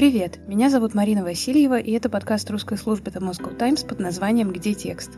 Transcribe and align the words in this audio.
Привет, 0.00 0.38
меня 0.48 0.70
зовут 0.70 0.94
Марина 0.94 1.22
Васильева, 1.22 1.78
и 1.78 1.92
это 1.92 2.08
подкаст 2.08 2.50
русской 2.50 2.78
службы 2.78 3.10
The 3.10 3.20
Moscow 3.20 3.54
Times 3.54 3.84
под 3.84 4.00
названием 4.00 4.50
«Где 4.50 4.72
текст?». 4.72 5.10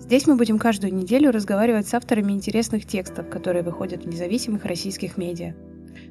Здесь 0.00 0.26
мы 0.26 0.34
будем 0.34 0.58
каждую 0.58 0.92
неделю 0.92 1.30
разговаривать 1.30 1.86
с 1.86 1.94
авторами 1.94 2.32
интересных 2.32 2.84
текстов, 2.84 3.30
которые 3.30 3.62
выходят 3.62 4.02
в 4.02 4.08
независимых 4.08 4.64
российских 4.64 5.18
медиа. 5.18 5.54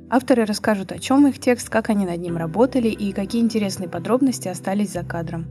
Авторы 0.09 0.46
расскажут, 0.46 0.93
о 0.93 1.00
чем 1.00 1.28
их 1.28 1.38
текст, 1.38 1.70
как 1.70 1.89
они 1.89 2.05
над 2.05 2.21
ним 2.21 2.38
работали 2.38 2.88
и 2.88 3.11
какие 3.11 3.41
интересные 3.41 3.89
подробности 3.89 4.47
остались 4.47 4.93
за 4.93 5.04
кадром. 5.04 5.46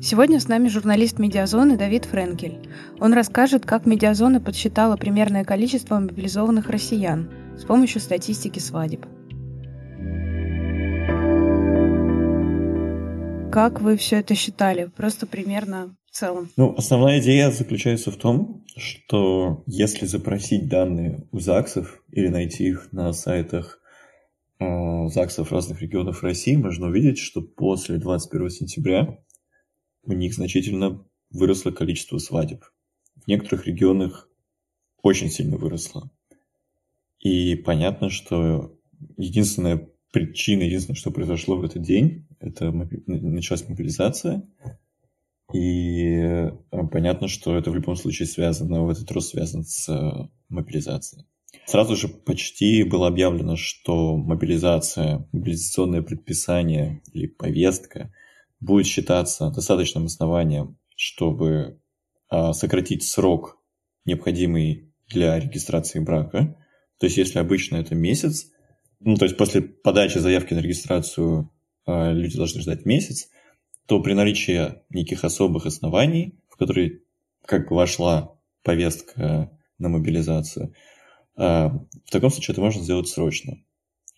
Сегодня 0.00 0.40
с 0.40 0.48
нами 0.48 0.68
журналист 0.68 1.18
Медиазоны 1.18 1.76
Давид 1.76 2.06
Френкель. 2.06 2.70
Он 3.00 3.12
расскажет, 3.12 3.66
как 3.66 3.84
Медиазона 3.84 4.40
подсчитала 4.40 4.96
примерное 4.96 5.44
количество 5.44 6.00
мобилизованных 6.00 6.70
россиян 6.70 7.28
с 7.58 7.64
помощью 7.64 8.00
статистики 8.00 8.60
свадеб. 8.60 9.04
Как 13.52 13.82
вы 13.82 13.98
все 13.98 14.20
это 14.20 14.34
считали? 14.34 14.90
Просто 14.96 15.26
примерно 15.26 15.94
в 16.06 16.16
целом. 16.16 16.48
Ну, 16.56 16.74
основная 16.74 17.20
идея 17.20 17.50
заключается 17.50 18.10
в 18.10 18.16
том, 18.16 18.64
что 18.78 19.62
если 19.66 20.06
запросить 20.06 20.70
данные 20.70 21.28
у 21.32 21.38
ЗАГСов 21.38 22.02
или 22.10 22.28
найти 22.28 22.68
их 22.68 22.90
на 22.92 23.12
сайтах 23.12 23.78
э, 24.58 24.64
ЗАГСов 25.08 25.52
разных 25.52 25.82
регионов 25.82 26.22
России, 26.22 26.56
можно 26.56 26.86
увидеть, 26.86 27.18
что 27.18 27.42
после 27.42 27.98
21 27.98 28.48
сентября 28.48 29.18
у 30.04 30.12
них 30.12 30.32
значительно 30.32 31.04
выросло 31.28 31.72
количество 31.72 32.16
свадеб. 32.16 32.64
В 33.16 33.28
некоторых 33.28 33.66
регионах 33.66 34.30
очень 35.02 35.28
сильно 35.28 35.58
выросло. 35.58 36.10
И 37.18 37.54
понятно, 37.56 38.08
что 38.08 38.74
единственная 39.18 39.90
причина, 40.10 40.62
единственное, 40.62 40.96
что 40.96 41.10
произошло 41.10 41.56
в 41.56 41.64
этот 41.64 41.82
день, 41.82 42.26
это 42.42 42.70
началась 43.06 43.68
мобилизация. 43.68 44.42
И 45.52 46.14
э, 46.14 46.50
понятно, 46.90 47.28
что 47.28 47.56
это 47.56 47.70
в 47.70 47.74
любом 47.74 47.96
случае 47.96 48.26
связано, 48.26 48.84
в 48.84 48.90
этот 48.90 49.10
рост 49.10 49.30
связан 49.30 49.64
с 49.64 49.88
э, 49.88 50.28
мобилизацией. 50.48 51.26
Сразу 51.66 51.96
же 51.96 52.08
почти 52.08 52.82
было 52.82 53.08
объявлено, 53.08 53.56
что 53.56 54.16
мобилизация, 54.16 55.28
мобилизационное 55.32 56.02
предписание 56.02 57.02
или 57.12 57.26
повестка 57.26 58.12
будет 58.60 58.86
считаться 58.86 59.50
достаточным 59.50 60.06
основанием, 60.06 60.78
чтобы 60.96 61.80
а, 62.28 62.52
сократить 62.52 63.04
срок, 63.04 63.58
необходимый 64.04 64.92
для 65.08 65.38
регистрации 65.38 66.00
брака. 66.00 66.56
То 66.98 67.06
есть, 67.06 67.18
если 67.18 67.38
обычно 67.38 67.76
это 67.76 67.94
месяц, 67.94 68.50
ну, 69.00 69.16
то 69.16 69.24
есть 69.24 69.36
после 69.36 69.60
подачи 69.60 70.18
заявки 70.18 70.54
на 70.54 70.60
регистрацию 70.60 71.50
люди 71.86 72.36
должны 72.36 72.60
ждать 72.60 72.84
месяц, 72.84 73.28
то 73.86 74.00
при 74.00 74.12
наличии 74.14 74.74
неких 74.90 75.24
особых 75.24 75.66
оснований, 75.66 76.38
в 76.48 76.56
которые 76.56 77.00
как 77.44 77.68
бы 77.68 77.76
вошла 77.76 78.38
повестка 78.62 79.50
на 79.78 79.88
мобилизацию, 79.88 80.74
а, 81.36 81.68
в 81.68 82.10
таком 82.10 82.30
случае 82.30 82.52
это 82.52 82.60
можно 82.60 82.82
сделать 82.82 83.08
срочно, 83.08 83.58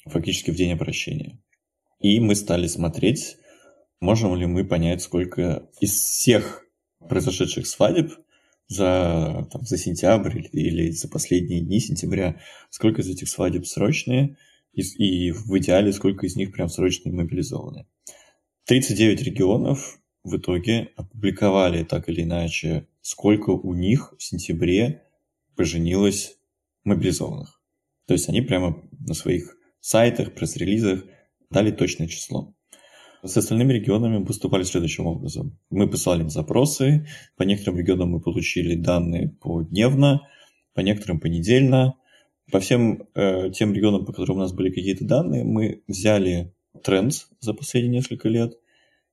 фактически 0.07 0.51
в 0.51 0.57
день 0.57 0.73
обращения. 0.73 1.41
И 2.01 2.21
мы 2.21 2.35
стали 2.35 2.67
смотреть, 2.67 3.37
можем 4.01 4.35
ли 4.37 4.47
мы 4.47 4.65
понять, 4.65 5.03
сколько 5.03 5.69
из 5.81 5.93
всех 5.93 6.65
произошедших 7.09 7.67
свадеб 7.67 8.13
за, 8.67 9.49
там, 9.51 9.63
за 9.63 9.79
сентябрь 9.79 10.39
или, 10.39 10.49
или 10.53 10.91
за 10.91 11.09
последние 11.09 11.61
дни 11.61 11.81
сентября, 11.81 12.41
сколько 12.71 13.03
из 13.03 13.09
этих 13.09 13.29
свадеб 13.29 13.67
срочные, 13.67 14.37
и, 14.83 15.31
в 15.31 15.59
идеале 15.59 15.93
сколько 15.93 16.27
из 16.27 16.37
них 16.37 16.53
прям 16.53 16.69
срочно 16.69 17.11
мобилизованы. 17.13 17.87
39 18.67 19.23
регионов 19.23 19.99
в 20.23 20.37
итоге 20.37 20.91
опубликовали 20.97 21.85
так 21.85 22.09
или 22.09 22.23
иначе, 22.23 22.89
сколько 23.03 23.51
у 23.51 23.75
них 23.75 24.15
в 24.19 24.23
сентябре 24.23 25.03
поженилось 25.57 26.39
мобилизованных. 26.85 27.61
То 28.07 28.15
есть 28.15 28.29
они 28.29 28.41
прямо 28.41 28.83
на 28.99 29.15
своих 29.15 29.57
сайтах, 29.81 30.35
пресс-релизах 30.35 31.05
дали 31.51 31.71
точное 31.71 32.09
число. 32.09 32.55
С 33.23 33.37
остальными 33.37 33.73
регионами 33.73 34.19
мы 34.19 34.27
поступали 34.27 34.65
следующим 34.65 35.07
образом. 35.07 35.59
Мы 35.71 35.89
писали 35.89 36.21
им 36.21 36.29
запросы, 36.29 37.07
по 37.37 37.43
некоторым 37.43 37.79
регионам 37.79 38.11
мы 38.11 38.21
получили 38.21 38.75
данные 38.75 39.31
по 39.41 39.63
дневно, 39.63 40.21
по 40.75 40.81
некоторым 40.81 41.21
понедельно. 41.21 41.95
По 42.51 42.61
всем 42.61 43.09
э, 43.15 43.51
тем 43.51 43.73
регионам, 43.73 44.05
по 44.05 44.13
которым 44.13 44.37
у 44.39 44.41
нас 44.41 44.53
были 44.53 44.69
какие-то 44.71 45.05
данные, 45.05 45.45
мы 45.45 45.83
взяли 45.89 46.55
тренд 46.83 47.29
за 47.41 47.55
последние 47.55 48.01
несколько 48.01 48.29
лет 48.29 48.59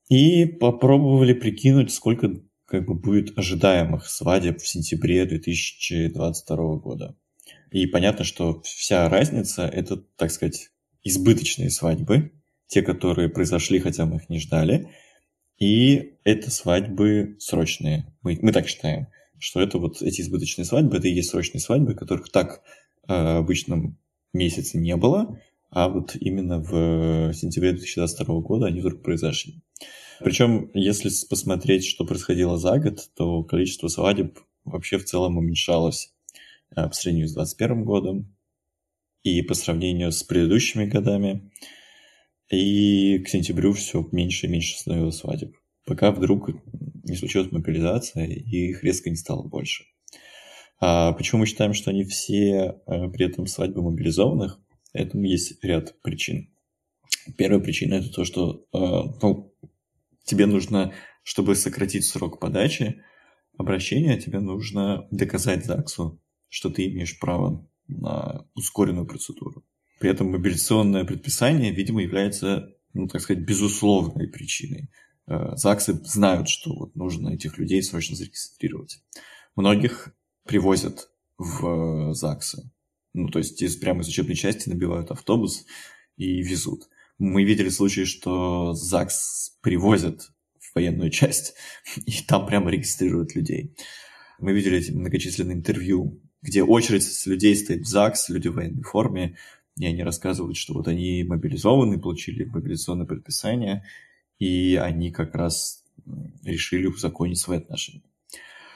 и 0.09 0.45
попробовали 0.45 1.33
прикинуть, 1.33 1.91
сколько 1.91 2.41
как 2.65 2.85
бы 2.85 2.95
будет 2.95 3.37
ожидаемых 3.37 4.07
свадеб 4.07 4.59
в 4.59 4.67
сентябре 4.67 5.25
2022 5.25 6.75
года. 6.77 7.15
И 7.71 7.85
понятно, 7.85 8.25
что 8.25 8.61
вся 8.63 9.07
разница– 9.07 9.63
это, 9.73 9.97
так 9.97 10.31
сказать, 10.31 10.69
избыточные 11.03 11.69
свадьбы, 11.69 12.33
те, 12.67 12.81
которые 12.81 13.29
произошли, 13.29 13.79
хотя 13.79 14.05
мы 14.05 14.17
их 14.17 14.29
не 14.29 14.39
ждали. 14.39 14.89
И 15.57 16.15
это 16.23 16.49
свадьбы 16.51 17.35
срочные. 17.39 18.05
Мы, 18.21 18.37
мы 18.41 18.51
так 18.51 18.67
считаем, 18.67 19.07
что 19.39 19.61
это 19.61 19.77
вот 19.77 20.01
эти 20.01 20.21
избыточные 20.21 20.65
свадьбы, 20.65 20.97
это 20.97 21.07
и 21.07 21.13
есть 21.13 21.29
срочные 21.29 21.61
свадьбы, 21.61 21.95
которых 21.95 22.29
так 22.29 22.61
обычном 23.07 23.97
месяце 24.33 24.77
не 24.77 24.95
было, 24.95 25.39
а 25.69 25.89
вот 25.89 26.15
именно 26.19 26.59
в 26.59 27.33
сентябре 27.33 27.71
2022 27.71 28.41
года 28.41 28.67
они 28.67 28.81
вдруг 28.81 29.01
произошли. 29.01 29.61
Причем, 30.19 30.69
если 30.73 31.09
посмотреть, 31.27 31.85
что 31.85 32.05
происходило 32.05 32.57
за 32.57 32.77
год, 32.77 33.09
то 33.15 33.43
количество 33.43 33.87
свадеб 33.87 34.37
вообще 34.65 34.97
в 34.97 35.05
целом 35.05 35.37
уменьшалось 35.37 36.13
э, 36.75 36.87
по 36.87 36.93
сравнению 36.93 37.27
с 37.27 37.33
2021 37.33 37.85
годом 37.85 38.35
и 39.23 39.41
по 39.41 39.53
сравнению 39.53 40.11
с 40.11 40.23
предыдущими 40.23 40.85
годами. 40.85 41.51
И 42.49 43.19
к 43.19 43.29
сентябрю 43.29 43.73
все 43.73 44.07
меньше 44.11 44.47
и 44.47 44.49
меньше 44.49 44.77
становилось 44.77 45.17
свадеб. 45.17 45.55
Пока 45.85 46.11
вдруг 46.11 46.49
не 47.05 47.15
случилась 47.15 47.51
мобилизация, 47.51 48.25
и 48.25 48.69
их 48.69 48.83
резко 48.83 49.09
не 49.09 49.15
стало 49.15 49.43
больше. 49.47 49.85
А 50.81 51.13
почему 51.13 51.41
мы 51.41 51.45
считаем, 51.45 51.75
что 51.75 51.91
они 51.91 52.03
все 52.03 52.81
а, 52.87 53.07
при 53.09 53.27
этом 53.27 53.45
свадьбы 53.45 53.83
мобилизованных? 53.83 54.59
Этому 54.93 55.23
есть 55.23 55.63
ряд 55.63 56.01
причин. 56.01 56.49
Первая 57.37 57.59
причина 57.59 57.95
это 57.95 58.11
то, 58.11 58.25
что 58.25 58.65
а, 58.73 59.13
ну, 59.21 59.53
тебе 60.23 60.47
нужно, 60.47 60.93
чтобы 61.21 61.55
сократить 61.55 62.05
срок 62.05 62.39
подачи 62.39 63.03
обращения, 63.57 64.19
тебе 64.19 64.39
нужно 64.39 65.07
доказать 65.11 65.65
ЗАГСу, 65.65 66.19
что 66.49 66.71
ты 66.71 66.87
имеешь 66.87 67.19
право 67.19 67.69
на 67.87 68.47
ускоренную 68.55 69.05
процедуру. 69.05 69.63
При 69.99 70.09
этом 70.09 70.31
мобилизационное 70.31 71.05
предписание, 71.05 71.71
видимо, 71.71 72.01
является, 72.01 72.73
ну, 72.93 73.07
так 73.07 73.21
сказать, 73.21 73.43
безусловной 73.43 74.27
причиной. 74.27 74.89
Э, 75.27 75.55
ЗАГСы 75.55 75.93
знают, 76.05 76.49
что 76.49 76.73
вот 76.73 76.95
нужно 76.95 77.29
этих 77.29 77.59
людей 77.59 77.83
срочно 77.83 78.15
зарегистрировать. 78.15 79.03
Многих 79.55 80.15
привозят 80.45 81.09
в 81.37 82.11
э, 82.11 82.13
ЗАГСы. 82.13 82.71
Ну, 83.13 83.29
то 83.29 83.39
есть 83.39 83.61
из, 83.61 83.75
прямо 83.75 84.01
из 84.01 84.07
учебной 84.07 84.35
части 84.35 84.69
набивают 84.69 85.11
автобус 85.11 85.65
и 86.17 86.41
везут. 86.41 86.87
Мы 87.17 87.43
видели 87.43 87.69
случаи, 87.69 88.05
что 88.05 88.73
ЗАГС 88.73 89.57
привозят 89.61 90.31
в 90.59 90.75
военную 90.75 91.09
часть, 91.09 91.55
и 92.05 92.13
там 92.27 92.45
прямо 92.45 92.71
регистрируют 92.71 93.35
людей. 93.35 93.75
Мы 94.39 94.53
видели 94.53 94.79
эти 94.79 94.91
многочисленные 94.91 95.57
интервью, 95.57 96.19
где 96.41 96.63
очередь 96.63 97.03
с 97.03 97.25
людей 97.27 97.55
стоит 97.55 97.81
в 97.81 97.87
ЗАГС, 97.87 98.29
люди 98.29 98.47
в 98.47 98.55
военной 98.55 98.83
форме, 98.83 99.37
и 99.77 99.85
они 99.85 100.03
рассказывают, 100.03 100.57
что 100.57 100.73
вот 100.73 100.87
они 100.87 101.23
мобилизованы, 101.23 101.99
получили 101.99 102.45
мобилизационное 102.45 103.05
предписание, 103.05 103.85
и 104.39 104.75
они 104.75 105.11
как 105.11 105.35
раз 105.35 105.83
решили 106.43 106.87
узаконить 106.87 107.39
свои 107.39 107.59
отношения. 107.59 108.10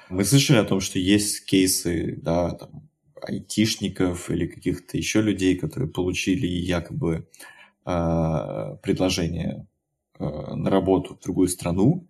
Мы 0.10 0.24
слышали 0.26 0.58
о 0.58 0.64
том, 0.64 0.80
что 0.80 1.00
есть 1.00 1.46
кейсы, 1.46 2.18
да, 2.22 2.52
там, 2.52 2.90
айтишников 3.22 4.30
или 4.30 4.48
каких-то 4.48 4.98
еще 4.98 5.22
людей, 5.22 5.56
которые 5.58 5.90
получили 5.90 6.48
якобы 6.48 7.28
э, 7.86 8.78
предложение 8.84 9.68
э, 10.20 10.26
на 10.26 10.70
работу 10.70 11.16
в 11.16 11.24
другую 11.24 11.48
страну, 11.48 12.08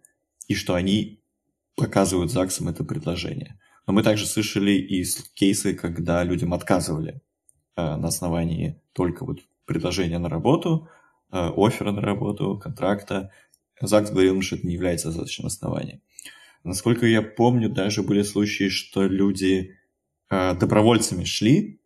и 0.48 0.56
что 0.56 0.76
они 0.76 1.22
показывают 1.76 2.32
ЗАГСам 2.32 2.68
это 2.70 2.84
предложение. 2.84 3.60
Но 3.88 3.94
мы 3.94 4.04
также 4.04 4.26
слышали 4.26 4.72
и 4.72 5.06
кейсы, 5.36 5.74
когда 5.74 6.24
людям 6.24 6.54
отказывали 6.54 7.22
Э, 7.76 7.98
на 7.98 8.08
основании 8.08 8.82
только 8.94 9.26
вот 9.26 9.40
предложения 9.66 10.18
на 10.18 10.30
работу, 10.30 10.88
э, 11.32 11.52
оффера 11.58 11.92
на 11.92 12.02
работу, 12.02 12.58
контракта. 12.58 13.32
ЗАГС 13.82 14.12
говорил, 14.12 14.42
что 14.42 14.56
это 14.56 14.66
не 14.66 14.74
является 14.74 15.08
достаточным 15.08 15.48
основанием. 15.48 16.02
Насколько 16.66 17.06
я 17.06 17.22
помню, 17.22 17.70
даже 17.70 18.02
были 18.02 18.24
случаи, 18.24 18.70
что 18.70 19.04
люди 19.04 19.76
э, 20.32 20.56
добровольцами 20.56 21.24
шли 21.24 21.80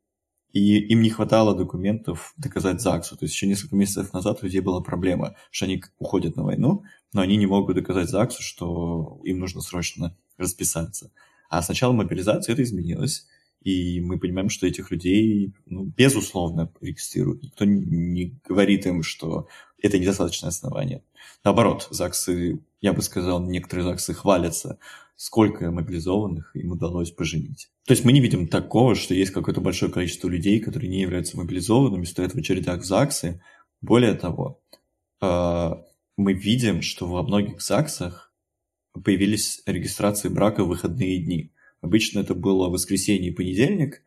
и 0.53 0.77
им 0.77 1.01
не 1.01 1.09
хватало 1.09 1.53
документов 1.53 2.33
доказать 2.37 2.79
ЗАГСу. 2.79 3.17
То 3.17 3.25
есть 3.25 3.35
еще 3.35 3.45
несколько 3.45 3.75
месяцев 3.75 4.13
назад 4.13 4.39
у 4.41 4.45
людей 4.45 4.61
была 4.61 4.79
проблема, 4.79 5.35
что 5.51 5.65
они 5.65 5.83
уходят 5.97 6.37
на 6.37 6.43
войну, 6.45 6.83
но 7.11 7.19
они 7.19 7.35
не 7.35 7.45
могут 7.45 7.75
доказать 7.75 8.09
ЗАГСу, 8.09 8.41
что 8.41 9.19
им 9.25 9.39
нужно 9.39 9.59
срочно 9.59 10.17
расписаться. 10.37 11.11
А 11.49 11.61
с 11.61 11.67
начала 11.67 11.91
мобилизации 11.91 12.53
это 12.53 12.63
изменилось, 12.63 13.27
и 13.61 13.99
мы 13.99 14.17
понимаем, 14.17 14.49
что 14.49 14.65
этих 14.65 14.91
людей, 14.91 15.53
ну, 15.65 15.83
безусловно, 15.83 16.71
регистрируют. 16.79 17.43
Никто 17.43 17.65
не 17.65 18.39
говорит 18.47 18.85
им, 18.85 19.03
что 19.03 19.49
это 19.81 19.99
недостаточное 19.99 20.49
основание. 20.49 21.03
Наоборот, 21.43 21.87
ЗАГСы, 21.89 22.59
я 22.81 22.93
бы 22.93 23.01
сказал, 23.01 23.41
некоторые 23.45 23.85
ЗАГСы 23.85 24.13
хвалятся, 24.13 24.79
сколько 25.15 25.69
мобилизованных 25.71 26.55
им 26.55 26.71
удалось 26.71 27.11
поженить. 27.11 27.69
То 27.85 27.91
есть 27.91 28.05
мы 28.05 28.13
не 28.13 28.21
видим 28.21 28.47
такого, 28.47 28.95
что 28.95 29.13
есть 29.13 29.31
какое-то 29.31 29.61
большое 29.61 29.91
количество 29.91 30.29
людей, 30.29 30.59
которые 30.59 30.89
не 30.89 31.01
являются 31.01 31.37
мобилизованными, 31.37 32.05
стоят 32.05 32.33
в 32.33 32.37
очередях 32.37 32.81
в 32.81 32.85
ЗАГСы. 32.85 33.41
Более 33.81 34.13
того, 34.13 34.61
а, 35.21 35.83
мы 36.15 36.33
видим, 36.33 36.81
что 36.81 37.07
во 37.07 37.23
многих 37.23 37.61
ЗАГСах 37.61 38.33
появились 39.03 39.61
регистрации 39.65 40.29
брака 40.29 40.63
в 40.63 40.69
выходные 40.69 41.19
дни. 41.19 41.51
Обычно 41.81 42.19
это 42.19 42.33
было 42.33 42.69
воскресенье 42.69 43.29
и 43.29 43.33
понедельник, 43.33 44.03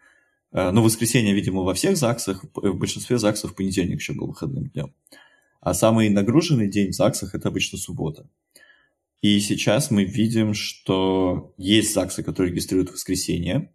а, 0.51 0.73
но 0.73 0.83
воскресенье, 0.83 1.35
видимо, 1.35 1.63
во 1.63 1.75
всех 1.75 1.97
ЗАГСах, 1.97 2.45
в 2.55 2.75
большинстве 2.75 3.19
ЗАГСов 3.19 3.55
понедельник 3.55 4.01
еще 4.01 4.13
был 4.13 4.29
выходным 4.29 4.69
днем. 4.69 4.95
А 5.63 5.75
самый 5.75 6.11
нагруженный 6.11 6.69
день 6.69 6.91
в 6.91 6.95
ЗАГСах– 6.95 7.35
это 7.37 7.49
обычно 7.49 7.79
суббота. 7.79 8.29
И 9.21 9.39
сейчас 9.39 9.93
мы 9.93 10.03
видим, 10.03 10.55
что 10.55 11.55
есть 11.57 11.95
ЗАГСы, 11.95 12.25
которые 12.25 12.51
регистрируют 12.51 12.91
в 12.91 12.95
воскресенье, 12.95 13.73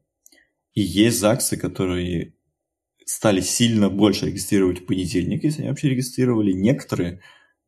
и 0.74 0.81
есть 0.81 1.18
ЗАГСы, 1.18 1.56
которые 1.56 2.36
стали 3.06 3.39
сильно 3.39 3.89
больше 3.89 4.25
регистрировать 4.25 4.81
в 4.81 4.86
понедельник, 4.86 5.45
если 5.45 5.62
они 5.62 5.69
вообще 5.69 5.88
регистрировали. 5.88 6.51
Некоторые 6.51 7.22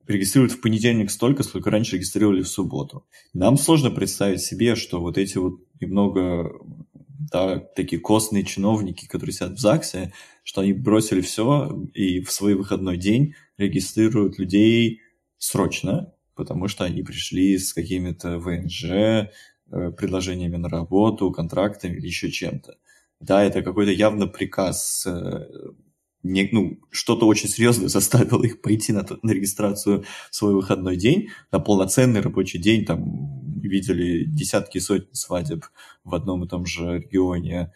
регистрируют 0.06 0.52
в 0.52 0.60
понедельник 0.60 1.12
столько, 1.12 1.44
сколько 1.44 1.72
раньше 1.72 1.96
регистрировали 1.96 2.42
в 2.42 2.50
субботу. 2.50 3.08
Нам 3.34 3.58
сложно 3.58 3.90
представить 3.90 4.42
себе, 4.42 4.76
что 4.76 5.00
вот 5.00 5.18
эти 5.18 5.38
вот 5.38 5.62
немного 5.80 6.52
да, 7.32 7.58
такие 7.58 8.02
костные 8.02 8.44
чиновники, 8.44 9.08
которые 9.08 9.34
сидят 9.34 9.54
в 9.54 9.60
ЗАГСе, 9.60 10.12
что 10.44 10.60
они 10.60 10.74
бросили 10.74 11.22
все 11.22 11.72
и 11.94 12.20
в 12.20 12.34
свой 12.34 12.56
выходной 12.56 12.98
день 12.98 13.36
регистрируют 13.60 14.40
людей 14.40 15.02
срочно, 15.38 16.14
потому 16.36 16.68
что 16.68 16.86
они 16.86 17.04
пришли 17.04 17.58
с 17.58 17.74
какими-то 17.74 18.40
ВНЖ, 18.40 18.84
э, 18.86 19.28
предложениями 19.92 20.56
на 20.56 20.70
работу, 20.70 21.32
контрактами 21.32 21.98
или 21.98 22.08
еще 22.08 22.32
чем-то. 22.32 22.78
Да, 23.20 23.44
это 23.44 23.62
какой-то 23.62 23.92
явно 23.92 24.28
приказ, 24.28 25.06
э, 25.06 25.46
не, 26.24 26.50
ну, 26.52 26.80
что-то 26.92 27.28
очень 27.28 27.50
серьезное 27.50 27.88
заставило 27.90 28.44
их 28.44 28.62
пойти 28.62 28.94
на, 28.94 29.06
на 29.22 29.32
регистрацию 29.32 30.06
в 30.32 30.36
свой 30.36 30.54
выходной 30.54 30.96
день, 30.96 31.30
на 31.52 31.60
полноценный 31.60 32.22
рабочий 32.22 32.60
день, 32.60 32.86
там 32.86 33.60
видели 33.62 34.24
десятки 34.24 34.80
сотни 34.80 35.14
свадеб 35.14 35.66
в 36.06 36.16
одном 36.16 36.46
и 36.46 36.48
том 36.48 36.66
же 36.66 37.00
регионе 37.00 37.74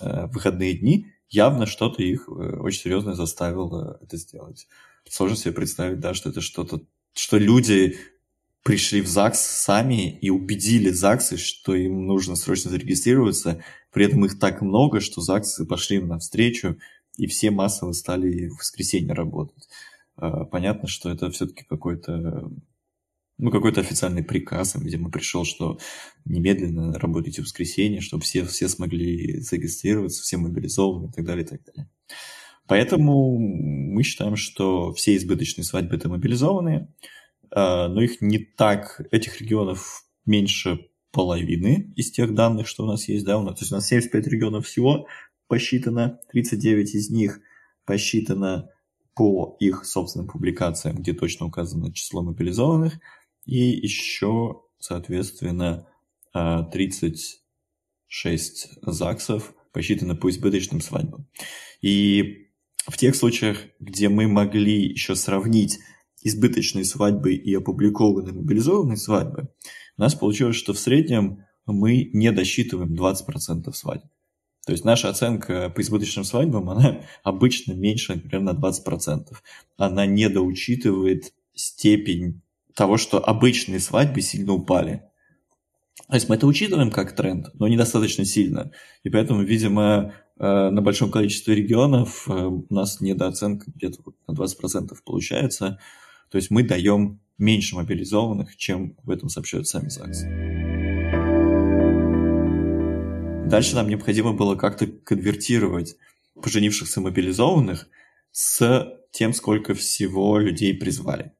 э, 0.00 0.26
выходные 0.28 0.72
дни, 0.72 1.08
явно 1.28 1.66
что-то 1.66 2.02
их 2.02 2.28
очень 2.28 2.80
серьезно 2.80 3.14
заставило 3.14 3.98
это 4.02 4.16
сделать. 4.16 4.66
Сложно 5.08 5.36
себе 5.36 5.52
представить, 5.52 6.00
да, 6.00 6.14
что 6.14 6.30
это 6.30 6.40
что-то 6.40 6.82
что 7.12 7.38
люди 7.38 7.98
пришли 8.62 9.00
в 9.00 9.06
ЗАГС 9.06 9.40
сами 9.40 10.18
и 10.18 10.30
убедили 10.30 10.90
ЗАГСы, 10.90 11.36
что 11.36 11.74
им 11.74 12.06
нужно 12.06 12.36
срочно 12.36 12.70
зарегистрироваться. 12.70 13.64
При 13.92 14.04
этом 14.04 14.24
их 14.24 14.38
так 14.38 14.60
много, 14.60 15.00
что 15.00 15.20
ЗАГСы 15.20 15.66
пошли 15.66 15.96
им 15.96 16.08
навстречу, 16.08 16.78
и 17.16 17.26
все 17.26 17.50
массово 17.50 17.92
стали 17.92 18.48
в 18.48 18.58
воскресенье 18.58 19.14
работать. 19.14 19.68
А, 20.16 20.44
понятно, 20.44 20.88
что 20.88 21.10
это 21.10 21.30
все-таки 21.30 21.64
какой-то 21.68 22.50
ну, 23.38 23.50
какой-то 23.50 23.80
официальный 23.80 24.22
приказ, 24.22 24.74
видимо, 24.74 25.10
пришел, 25.10 25.46
что 25.46 25.78
немедленно 26.26 26.92
работайте 26.98 27.40
в 27.40 27.46
воскресенье, 27.46 28.02
чтобы 28.02 28.22
все, 28.22 28.44
все 28.44 28.68
смогли 28.68 29.40
зарегистрироваться, 29.40 30.22
все 30.22 30.36
мобилизованы 30.36 31.08
и 31.08 31.12
так 31.12 31.24
далее, 31.24 31.46
и 31.46 31.48
так 31.48 31.64
далее. 31.64 31.88
Поэтому 32.70 33.36
мы 33.36 34.02
считаем, 34.04 34.36
что 34.36 34.92
все 34.92 35.16
избыточные 35.16 35.64
свадьбы 35.64 35.96
это 35.96 36.08
мобилизованные, 36.08 36.86
а, 37.50 37.88
но 37.88 38.00
их 38.00 38.20
не 38.20 38.38
так, 38.38 39.04
этих 39.10 39.40
регионов 39.40 40.04
меньше 40.24 40.86
половины 41.10 41.92
из 41.96 42.12
тех 42.12 42.32
данных, 42.32 42.68
что 42.68 42.84
у 42.84 42.86
нас 42.86 43.08
есть, 43.08 43.24
да, 43.24 43.38
у 43.38 43.42
нас, 43.42 43.58
то 43.58 43.62
есть 43.62 43.72
у 43.72 43.74
нас 43.74 43.88
75 43.88 44.28
регионов 44.28 44.66
всего 44.66 45.08
посчитано, 45.48 46.20
39 46.30 46.94
из 46.94 47.10
них 47.10 47.40
посчитано 47.86 48.70
по 49.16 49.56
их 49.58 49.84
собственным 49.84 50.28
публикациям, 50.28 50.98
где 50.98 51.12
точно 51.12 51.46
указано 51.46 51.92
число 51.92 52.22
мобилизованных, 52.22 53.00
и 53.46 53.58
еще, 53.58 54.62
соответственно, 54.78 55.88
36 56.32 58.68
а, 58.82 58.92
ЗАГСов 58.92 59.54
посчитано 59.72 60.14
по 60.14 60.30
избыточным 60.30 60.80
свадьбам. 60.80 61.26
И 61.82 62.46
в 62.86 62.96
тех 62.96 63.14
случаях, 63.14 63.58
где 63.78 64.08
мы 64.08 64.28
могли 64.28 64.90
еще 64.90 65.14
сравнить 65.14 65.78
избыточные 66.22 66.84
свадьбы 66.84 67.34
и 67.34 67.54
опубликованные 67.54 68.34
мобилизованные 68.34 68.96
свадьбы, 68.96 69.48
у 69.96 70.00
нас 70.00 70.14
получилось, 70.14 70.56
что 70.56 70.72
в 70.72 70.78
среднем 70.78 71.44
мы 71.66 72.10
не 72.12 72.32
досчитываем 72.32 72.94
20% 72.94 73.72
свадеб. 73.72 74.10
То 74.66 74.72
есть 74.72 74.84
наша 74.84 75.08
оценка 75.08 75.70
по 75.70 75.80
избыточным 75.80 76.24
свадьбам, 76.24 76.70
она 76.70 77.02
обычно 77.22 77.72
меньше, 77.72 78.14
например, 78.14 78.40
на 78.40 78.50
20%. 78.50 79.32
Она 79.76 80.06
не 80.06 80.28
доучитывает 80.28 81.32
степень 81.54 82.42
того, 82.74 82.96
что 82.96 83.24
обычные 83.24 83.80
свадьбы 83.80 84.20
сильно 84.20 84.52
упали. 84.52 85.02
То 86.08 86.14
есть 86.14 86.28
мы 86.28 86.36
это 86.36 86.46
учитываем 86.46 86.90
как 86.90 87.14
тренд, 87.14 87.48
но 87.54 87.68
недостаточно 87.68 88.24
сильно. 88.24 88.72
И 89.04 89.10
поэтому, 89.10 89.42
видимо, 89.42 90.12
Э, 90.40 90.70
на 90.70 90.80
большом 90.80 91.10
количестве 91.10 91.54
регионов 91.54 92.26
э, 92.26 92.32
у 92.32 92.66
нас 92.70 93.02
недооценка 93.02 93.70
где-то 93.74 94.00
на 94.26 94.32
20% 94.32 94.96
получается. 95.04 95.78
То 96.30 96.36
есть 96.38 96.50
мы 96.50 96.62
даем 96.62 97.20
меньше 97.36 97.76
мобилизованных, 97.76 98.56
чем 98.56 98.96
в 99.04 99.10
этом 99.10 99.28
сообщают 99.28 99.68
сами 99.68 99.90
ЗАГСы. 99.90 100.28
Дальше 103.50 103.74
нам 103.74 103.88
необходимо 103.88 104.32
было 104.32 104.54
как-то 104.54 104.86
конвертировать 104.86 105.96
поженившихся 106.40 107.02
мобилизованных 107.02 107.88
с 108.30 108.88
тем, 109.10 109.34
сколько 109.34 109.74
всего 109.74 110.38
людей 110.38 110.72
призвали. 110.72 111.32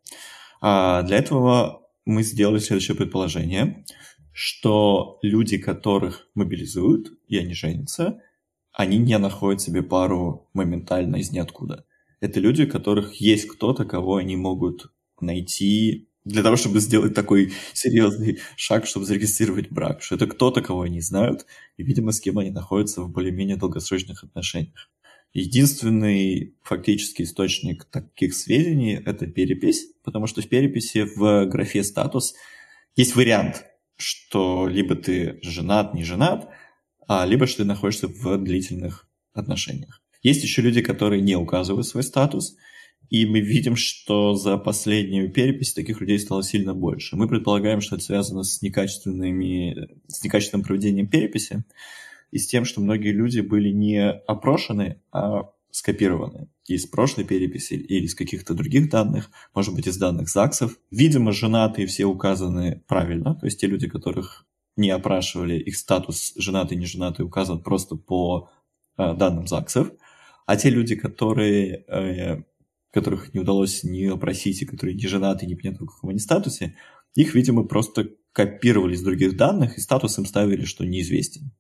А 0.61 1.03
для 1.05 1.17
этого 1.17 1.89
мы 2.05 2.23
сделали 2.23 2.59
следующее 2.59 2.99
предположение, 2.99 3.87
что 4.41 5.19
люди, 5.21 5.59
которых 5.59 6.27
мобилизуют, 6.35 7.13
и 7.29 7.37
они 7.37 7.53
женятся, 7.53 8.23
они 8.73 8.97
не 8.97 9.19
находят 9.19 9.61
себе 9.61 9.83
пару 9.83 10.49
моментально 10.55 11.17
из 11.17 11.31
ниоткуда. 11.31 11.85
Это 12.21 12.41
люди, 12.41 12.63
у 12.63 12.67
которых 12.67 13.17
есть 13.17 13.47
кто-то, 13.49 13.85
кого 13.85 14.17
они 14.17 14.37
могут 14.37 14.91
найти 15.21 16.09
для 16.25 16.43
того, 16.43 16.57
чтобы 16.57 16.81
сделать 16.81 17.13
такой 17.13 17.53
серьезный 17.75 18.39
шаг, 18.57 18.87
чтобы 18.87 19.05
зарегистрировать 19.05 19.71
брак. 19.71 20.01
Что 20.01 20.15
это 20.15 20.27
кто-то, 20.27 20.63
кого 20.63 20.83
они 20.83 21.03
знают, 21.03 21.45
и, 21.77 21.83
видимо, 21.83 22.11
с 22.13 22.19
кем 22.19 22.39
они 22.39 22.51
находятся 22.51 23.03
в 23.03 23.11
более-менее 23.11 23.59
долгосрочных 23.59 24.25
отношениях. 24.25 24.89
Единственный 25.35 26.57
фактический 26.63 27.25
источник 27.25 27.85
таких 27.85 28.33
сведений– 28.33 29.03
это 29.05 29.27
перепись, 29.27 29.93
потому 30.03 30.27
что 30.27 30.41
в 30.41 30.49
переписи 30.49 31.07
в 31.15 31.45
графе 31.45 31.85
«статус» 31.85 32.33
есть 32.97 33.15
вариант, 33.15 33.67
что 34.01 34.67
либо 34.67 34.97
ты 34.97 35.39
женат, 35.43 35.95
не 35.95 36.05
женат– 36.05 36.49
а, 37.13 37.27
либо 37.27 37.49
что 37.49 37.59
ты 37.59 37.65
находишься 37.65 38.07
в 38.07 38.39
длительных 38.39 39.09
отношениях. 39.33 40.01
Есть 40.23 40.45
еще 40.45 40.63
люди, 40.63 40.81
которые 40.81 41.21
не 41.21 41.35
указывают 41.35 41.85
свой 41.85 42.05
статус, 42.05 42.55
и 43.09 43.27
мы 43.27 43.41
видим, 43.41 43.75
что 43.75 44.37
за 44.37 44.57
последнюю 44.59 45.33
перепись 45.33 45.75
таких 45.75 46.01
людей 46.01 46.21
стало 46.21 46.45
сильно 46.45 46.73
больше. 46.73 47.17
Мы 47.17 47.27
предполагаем, 47.27 47.81
что 47.81 47.97
это 47.97 48.05
связано 48.05 48.45
с, 48.45 48.63
некачественными, 48.63 49.89
с 50.07 50.23
некачественным 50.23 50.65
проведением 50.65 51.09
переписи 51.09 51.65
и 52.31 52.39
с 52.39 52.47
тем, 52.47 52.65
что 52.65 52.81
многие 52.81 53.11
люди 53.11 53.41
были 53.41 53.71
не 53.71 54.09
опрошены, 54.09 55.03
а 55.11 55.51
скопированы 55.73 56.49
из 56.67 56.87
прошлой 56.87 57.25
переписи 57.25 57.75
или 57.75 58.05
из 58.05 58.15
каких-то 58.15 58.55
других 58.55 58.91
данных, 58.91 59.31
может 59.55 59.75
быть, 59.75 59.87
из 59.87 59.97
данных 59.97 60.29
ЗАГСов. 60.29 60.79
Видимо, 60.91 61.33
женатые 61.33 61.87
все 61.87 62.05
указаны 62.05 62.83
правильно, 62.87 63.35
то 63.35 63.47
есть 63.47 63.61
те 63.61 63.67
люди, 63.67 63.89
которых 63.89 64.47
не 64.77 64.91
опрашивали, 64.91 65.59
их 65.59 65.77
статус 65.77 66.33
женатый, 66.37 66.77
не 66.77 66.87
женатый 66.87 67.25
указан 67.25 67.63
просто 67.63 67.97
по 67.97 68.49
э, 68.97 69.15
данным 69.15 69.47
ЗАГСов, 69.47 69.91
а 70.47 70.57
те 70.57 70.71
люди, 70.71 70.95
которые, 70.95 71.85
э, 71.89 72.43
которых 72.93 73.35
не 73.35 73.41
удалось 73.41 73.85
не 73.85 74.07
опросить, 74.07 74.63
и 74.63 74.67
которые 74.67 74.95
не 74.95 75.07
женаты, 75.07 75.47
не 75.47 75.55
понятно 75.55 75.87
в 75.87 75.91
каком 75.91 76.11
они 76.11 76.19
статусе, 76.19 76.77
их, 77.15 77.35
видимо, 77.35 77.65
просто 77.65 78.11
копировали 78.33 78.95
из 78.95 79.03
других 79.03 79.37
данных 79.37 79.77
и 79.77 79.81
статус 79.81 80.19
им 80.19 80.27
ставили, 80.27 80.65
что 80.65 80.85
неизвестен. 80.85 81.53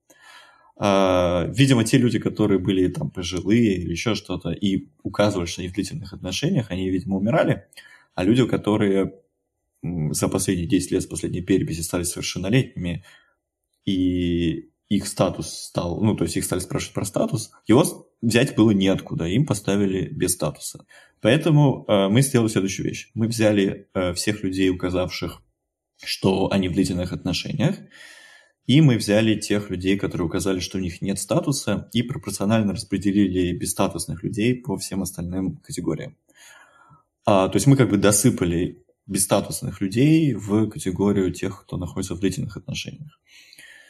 А, 0.82 1.44
видимо, 1.50 1.84
те 1.84 1.98
люди, 1.98 2.18
которые 2.18 2.58
были 2.58 2.88
там 2.88 3.10
пожилые 3.10 3.76
или 3.76 3.90
еще 3.90 4.14
что-то, 4.14 4.50
и 4.50 4.88
указывали, 5.02 5.44
что 5.44 5.60
они 5.60 5.68
в 5.68 5.74
длительных 5.74 6.14
отношениях, 6.14 6.70
они, 6.70 6.88
видимо, 6.88 7.18
умирали, 7.18 7.66
а 8.14 8.24
люди, 8.24 8.46
которые 8.46 9.12
за 9.82 10.28
последние 10.28 10.66
10 10.66 10.90
лет 10.92 11.02
с 11.02 11.06
последней 11.06 11.42
переписи 11.42 11.82
стали 11.82 12.04
совершеннолетними, 12.04 13.04
и 13.84 14.70
их 14.88 15.06
статус 15.06 15.52
стал, 15.52 16.00
ну, 16.02 16.16
то 16.16 16.24
есть 16.24 16.38
их 16.38 16.44
стали 16.44 16.60
спрашивать 16.60 16.94
про 16.94 17.04
статус, 17.04 17.50
его 17.66 18.08
взять 18.22 18.56
было 18.56 18.70
неоткуда, 18.70 19.26
им 19.26 19.44
поставили 19.44 20.08
без 20.08 20.32
статуса. 20.32 20.86
Поэтому 21.20 21.84
э, 21.88 22.08
мы 22.08 22.22
сделали 22.22 22.48
следующую 22.48 22.86
вещь. 22.86 23.10
Мы 23.12 23.28
взяли 23.28 23.90
э, 23.92 24.14
всех 24.14 24.42
людей, 24.42 24.70
указавших, 24.70 25.42
что 26.02 26.50
они 26.50 26.70
в 26.70 26.72
длительных 26.72 27.12
отношениях, 27.12 27.76
и 28.66 28.80
мы 28.80 28.96
взяли 28.96 29.38
тех 29.38 29.70
людей, 29.70 29.98
которые 29.98 30.26
указали, 30.26 30.60
что 30.60 30.78
у 30.78 30.80
них 30.80 31.02
нет 31.02 31.18
статуса, 31.18 31.88
и 31.92 32.02
пропорционально 32.02 32.72
распределили 32.72 33.56
бесстатусных 33.56 34.22
людей 34.22 34.54
по 34.54 34.76
всем 34.76 35.02
остальным 35.02 35.56
категориям. 35.56 36.16
А, 37.24 37.48
то 37.48 37.56
есть 37.56 37.66
мы 37.66 37.76
как 37.76 37.90
бы 37.90 37.96
досыпали 37.96 38.84
бесстатусных 39.06 39.80
людей 39.80 40.34
в 40.34 40.68
категорию 40.68 41.32
тех, 41.32 41.62
кто 41.62 41.76
находится 41.76 42.14
в 42.14 42.20
длительных 42.20 42.56
отношениях. 42.56 43.18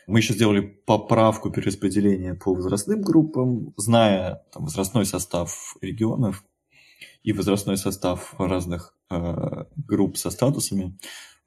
Мы 0.06 0.18
еще 0.18 0.32
сделали 0.32 0.60
поправку 0.60 1.50
перераспределения 1.50 2.34
по 2.34 2.54
возрастным 2.54 3.02
группам, 3.02 3.74
зная 3.76 4.42
там, 4.52 4.64
возрастной 4.64 5.04
состав 5.04 5.76
регионов 5.80 6.44
и 7.22 7.32
возрастной 7.32 7.76
состав 7.76 8.34
разных 8.38 8.96
э, 9.10 9.64
групп 9.76 10.16
со 10.16 10.30
статусами. 10.30 10.98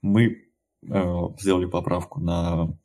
Мы 0.02 0.53
сделали 1.40 1.66
поправку 1.66 2.20
на 2.20 2.78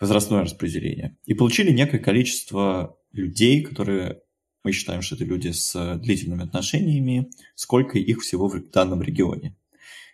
возрастное 0.00 0.42
распределение 0.42 1.16
и 1.24 1.34
получили 1.34 1.72
некое 1.72 1.98
количество 1.98 2.98
людей, 3.12 3.62
которые 3.62 4.20
мы 4.62 4.72
считаем, 4.72 5.00
что 5.00 5.14
это 5.14 5.24
люди 5.24 5.50
с 5.50 5.96
длительными 5.98 6.44
отношениями, 6.44 7.30
сколько 7.54 7.98
их 7.98 8.20
всего 8.20 8.48
в 8.48 8.70
данном 8.70 9.02
регионе. 9.02 9.56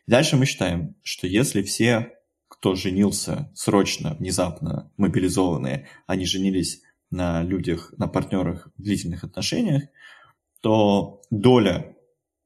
Дальше 0.06 0.36
мы 0.36 0.46
считаем, 0.46 0.94
что 1.02 1.26
если 1.26 1.62
все 1.62 2.12
кто 2.52 2.74
женился 2.74 3.50
срочно, 3.54 4.14
внезапно, 4.20 4.92
мобилизованные, 4.96 5.88
они 6.06 6.26
женились 6.26 6.82
на 7.10 7.42
людях, 7.42 7.92
на 7.96 8.06
партнерах 8.08 8.68
в 8.76 8.82
длительных 8.82 9.24
отношениях, 9.24 9.84
то 10.60 11.22
доля 11.30 11.96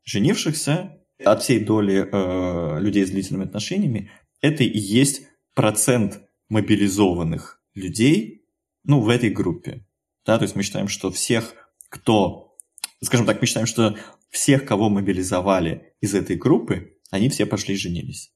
женившихся 0.05 0.97
от 1.25 1.43
всей 1.43 1.63
доли 1.63 2.09
э, 2.11 2.81
людей 2.81 3.05
с 3.05 3.11
длительными 3.11 3.47
отношениями 3.47 4.11
это 4.47 4.65
и 4.65 4.79
есть 4.79 5.23
процент 5.55 6.21
мобилизованных 6.49 7.61
людей 7.75 8.45
ну, 8.85 9.01
в 9.01 9.09
этой 9.09 9.31
группе. 9.31 9.85
Да, 10.25 10.39
то 10.39 10.45
есть 10.45 10.57
мы 10.57 10.63
считаем, 10.63 10.89
что 10.89 11.11
всех, 11.11 11.55
кто, 11.89 12.57
скажем 13.03 13.27
так, 13.27 13.41
мы 13.41 13.47
считаем, 13.47 13.67
что 13.67 13.97
всех, 14.31 14.65
кого 14.65 14.89
мобилизовали 14.89 15.95
из 16.01 16.15
этой 16.15 16.37
группы, 16.37 16.99
они 17.11 17.29
все 17.29 17.47
пошли 17.47 17.75
и 17.75 17.79
женились. 17.79 18.33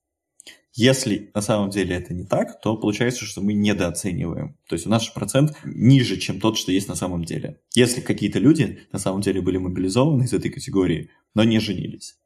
Если 0.73 1.31
на 1.33 1.41
самом 1.41 1.69
деле 1.69 1.97
это 1.97 2.13
не 2.13 2.23
так, 2.23 2.61
то 2.61 2.77
получается, 2.77 3.25
что 3.25 3.41
мы 3.41 3.53
недооцениваем. 3.53 4.57
То 4.69 4.75
есть 4.75 4.87
у 4.87 4.89
нас 4.89 5.05
процент 5.09 5.57
ниже, 5.65 6.15
чем 6.15 6.39
тот, 6.39 6.57
что 6.57 6.71
есть 6.71 6.87
на 6.87 6.95
самом 6.95 7.25
деле. 7.25 7.59
Если 7.75 7.99
какие-то 7.99 8.39
люди 8.39 8.79
на 8.93 8.99
самом 8.99 9.19
деле 9.19 9.41
были 9.41 9.57
мобилизованы 9.57 10.23
из 10.23 10.33
этой 10.33 10.49
категории, 10.49 11.09
но 11.35 11.43
не 11.43 11.59
женились. 11.59 12.20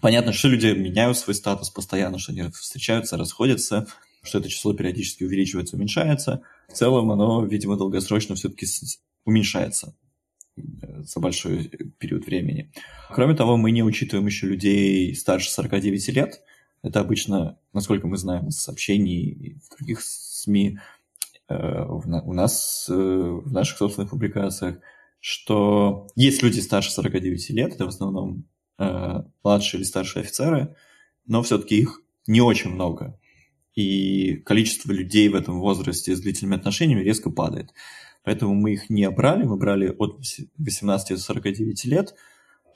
Понятно, 0.00 0.32
что 0.32 0.48
люди 0.48 0.66
меняют 0.68 1.18
свой 1.18 1.34
статус 1.34 1.70
постоянно, 1.70 2.18
что 2.18 2.32
они 2.32 2.42
встречаются, 2.50 3.16
расходятся, 3.16 3.86
что 4.22 4.38
это 4.38 4.48
число 4.48 4.72
периодически 4.72 5.24
увеличивается, 5.24 5.76
уменьшается. 5.76 6.42
В 6.68 6.72
целом 6.72 7.10
оно, 7.10 7.44
видимо, 7.44 7.76
долгосрочно 7.76 8.34
все-таки 8.34 8.66
уменьшается 9.24 9.94
э, 10.56 10.62
за 11.02 11.20
большой 11.20 11.70
период 11.98 12.26
времени. 12.26 12.72
Кроме 13.10 13.34
того, 13.34 13.56
мы 13.56 13.70
не 13.70 13.82
учитываем 13.82 14.26
еще 14.26 14.46
людей 14.46 15.14
старше 15.14 15.50
49 15.50 16.08
лет, 16.08 16.42
это 16.82 17.00
обычно, 17.00 17.58
насколько 17.72 18.08
мы 18.08 18.16
знаем 18.16 18.48
из 18.48 18.60
сообщений 18.60 19.60
в 19.64 19.76
других 19.76 20.00
СМИ, 20.02 20.78
э, 21.48 21.84
у 21.84 22.32
нас 22.32 22.86
э, 22.88 22.92
в 22.92 23.52
наших 23.52 23.78
собственных 23.78 24.10
публикациях, 24.10 24.78
что 25.20 26.08
есть 26.16 26.42
люди 26.42 26.58
старше 26.58 26.90
49 26.90 27.50
лет, 27.50 27.74
это 27.74 27.84
в 27.84 27.88
основном 27.88 28.44
младшие 28.78 29.80
или 29.80 29.86
старшие 29.86 30.22
офицеры, 30.22 30.74
но 31.26 31.42
все-таки 31.42 31.76
их 31.76 32.00
не 32.26 32.40
очень 32.40 32.70
много. 32.70 33.18
И 33.74 34.36
количество 34.44 34.92
людей 34.92 35.28
в 35.28 35.34
этом 35.34 35.60
возрасте 35.60 36.14
с 36.14 36.20
длительными 36.20 36.58
отношениями 36.58 37.02
резко 37.02 37.30
падает. 37.30 37.72
Поэтому 38.24 38.54
мы 38.54 38.74
их 38.74 38.90
не 38.90 39.08
брали, 39.10 39.44
мы 39.44 39.56
брали 39.56 39.94
от 39.98 40.20
18 40.58 41.08
до 41.16 41.18
49 41.18 41.84
лет, 41.86 42.14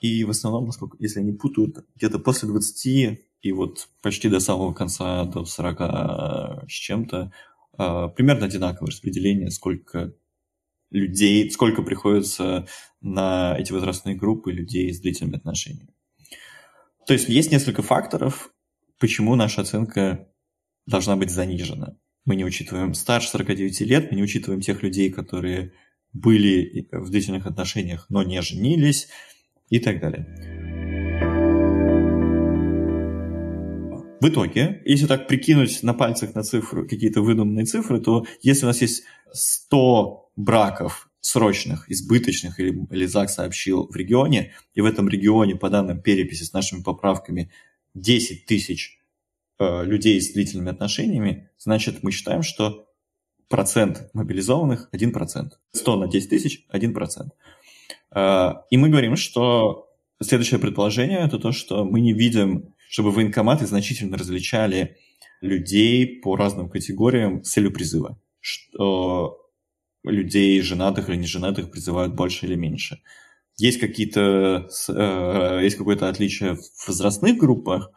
и 0.00 0.24
в 0.24 0.30
основном, 0.30 0.66
насколько, 0.66 0.96
если 1.00 1.20
они 1.20 1.32
путают, 1.32 1.84
где-то 1.96 2.18
после 2.18 2.48
20 2.48 3.20
и 3.42 3.52
вот 3.52 3.88
почти 4.02 4.28
до 4.28 4.40
самого 4.40 4.72
конца, 4.72 5.24
до 5.24 5.44
40 5.44 6.68
с 6.68 6.72
чем-то, 6.72 7.32
а, 7.78 8.08
примерно 8.08 8.46
одинаковое 8.46 8.90
распределение, 8.90 9.50
сколько 9.50 10.14
людей, 10.90 11.50
сколько 11.50 11.82
приходится 11.82 12.66
на 13.00 13.56
эти 13.58 13.72
возрастные 13.72 14.16
группы 14.16 14.52
людей 14.52 14.92
с 14.92 15.00
длительными 15.00 15.36
отношениями. 15.36 15.94
То 17.06 17.12
есть 17.12 17.28
есть 17.28 17.52
несколько 17.52 17.82
факторов, 17.82 18.50
почему 18.98 19.34
наша 19.36 19.62
оценка 19.62 20.28
должна 20.86 21.16
быть 21.16 21.30
занижена. 21.30 21.96
Мы 22.24 22.34
не 22.34 22.44
учитываем 22.44 22.94
старше 22.94 23.28
49 23.28 23.80
лет, 23.82 24.10
мы 24.10 24.16
не 24.16 24.22
учитываем 24.22 24.60
тех 24.60 24.82
людей, 24.82 25.12
которые 25.12 25.72
были 26.12 26.88
в 26.90 27.10
длительных 27.10 27.46
отношениях, 27.46 28.06
но 28.08 28.22
не 28.22 28.40
женились 28.42 29.08
и 29.68 29.78
так 29.78 30.00
далее. 30.00 30.65
В 34.20 34.28
итоге, 34.28 34.82
если 34.86 35.06
так 35.06 35.28
прикинуть 35.28 35.82
на 35.82 35.92
пальцах 35.92 36.34
на 36.34 36.42
цифру 36.42 36.86
какие-то 36.88 37.20
выдуманные 37.20 37.66
цифры, 37.66 38.00
то 38.00 38.26
если 38.40 38.64
у 38.64 38.68
нас 38.68 38.80
есть 38.80 39.04
100 39.32 40.30
браков 40.36 41.10
срочных, 41.20 41.90
избыточных, 41.90 42.58
или, 42.60 42.86
или 42.90 43.04
ЗАГС 43.04 43.34
сообщил 43.34 43.88
в 43.88 43.96
регионе, 43.96 44.52
и 44.74 44.80
в 44.80 44.86
этом 44.86 45.08
регионе, 45.08 45.56
по 45.56 45.68
данным 45.68 46.00
переписи 46.00 46.44
с 46.44 46.52
нашими 46.52 46.82
поправками, 46.82 47.50
10 47.94 48.46
тысяч 48.46 48.98
э, 49.58 49.84
людей 49.84 50.20
с 50.20 50.32
длительными 50.32 50.70
отношениями, 50.70 51.50
значит, 51.58 52.02
мы 52.02 52.10
считаем, 52.10 52.42
что 52.42 52.88
процент 53.48 54.08
мобилизованных 54.14 54.88
1%. 54.92 55.50
100 55.72 55.96
на 55.96 56.08
10 56.08 56.30
тысяч– 56.30 56.66
1%. 56.72 57.28
Э, 58.14 58.52
и 58.70 58.76
мы 58.76 58.88
говорим, 58.88 59.16
что 59.16 59.90
следующее 60.22 60.60
предположение– 60.60 61.18
это 61.26 61.38
то, 61.38 61.52
что 61.52 61.84
мы 61.84 62.00
не 62.00 62.12
видим 62.12 62.75
чтобы 62.88 63.10
военкоматы 63.10 63.66
значительно 63.66 64.16
различали 64.16 64.96
людей 65.40 66.20
по 66.20 66.36
разным 66.36 66.68
категориям 66.68 67.44
с 67.44 67.52
целью 67.52 67.72
призыва. 67.72 68.18
Что 68.40 69.38
людей 70.04 70.60
женатых 70.60 71.08
или 71.08 71.16
неженатых 71.16 71.70
призывают 71.70 72.14
больше 72.14 72.46
или 72.46 72.54
меньше. 72.54 73.00
Есть 73.56 73.80
какие-то 73.80 74.68
э, 74.88 75.60
есть 75.62 75.76
какое-то 75.76 76.08
отличие 76.08 76.56
в 76.56 76.88
возрастных 76.88 77.38
группах, 77.38 77.90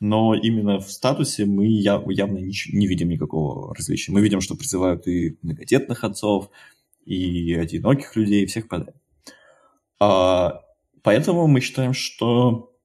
но 0.00 0.34
именно 0.34 0.78
в 0.78 0.90
статусе 0.90 1.44
мы 1.46 1.66
явно 1.66 2.38
не 2.38 2.86
видим 2.86 3.08
никакого 3.08 3.74
различия. 3.74 4.12
Мы 4.12 4.20
видим, 4.20 4.40
что 4.40 4.54
призывают 4.54 5.06
и 5.08 5.38
многодетных 5.42 6.04
отцов, 6.04 6.50
и 7.04 7.54
одиноких 7.54 8.14
людей, 8.16 8.44
и 8.44 8.46
всех 8.46 8.68
подряд. 8.68 8.94
А, 9.98 10.62
поэтому 11.02 11.46
мы 11.48 11.60
считаем, 11.60 11.94
что 11.94 12.77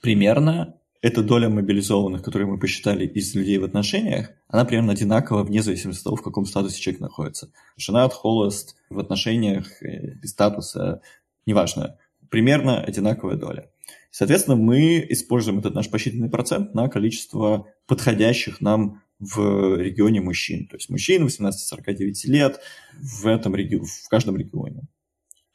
примерно 0.00 0.74
эта 1.00 1.22
доля 1.22 1.48
мобилизованных, 1.48 2.22
которые 2.22 2.48
мы 2.48 2.58
посчитали 2.58 3.06
из 3.06 3.34
людей 3.34 3.58
в 3.58 3.64
отношениях, 3.64 4.30
она 4.48 4.64
примерно 4.64 4.92
одинакова 4.92 5.44
вне 5.44 5.62
зависимости 5.62 6.00
от 6.00 6.04
того, 6.04 6.16
в 6.16 6.22
каком 6.22 6.44
статусе 6.44 6.80
человек 6.80 7.00
находится. 7.00 7.52
Женат, 7.76 8.12
холост, 8.12 8.76
в 8.90 8.98
отношениях, 8.98 9.82
э, 9.82 10.14
без 10.14 10.30
статуса, 10.30 11.00
неважно. 11.46 11.98
Примерно 12.30 12.82
одинаковая 12.82 13.36
доля. 13.36 13.70
Соответственно, 14.10 14.56
мы 14.56 15.04
используем 15.08 15.60
этот 15.60 15.74
наш 15.74 15.88
посчитанный 15.88 16.30
процент 16.30 16.74
на 16.74 16.88
количество 16.88 17.66
подходящих 17.86 18.60
нам 18.60 19.02
в 19.18 19.76
регионе 19.76 20.20
мужчин. 20.20 20.66
То 20.66 20.76
есть 20.76 20.90
мужчин 20.90 21.26
18-49 21.26 22.12
лет 22.24 22.60
в, 23.00 23.26
этом 23.26 23.54
реги... 23.54 23.76
в 23.76 24.08
каждом 24.08 24.36
регионе. 24.36 24.82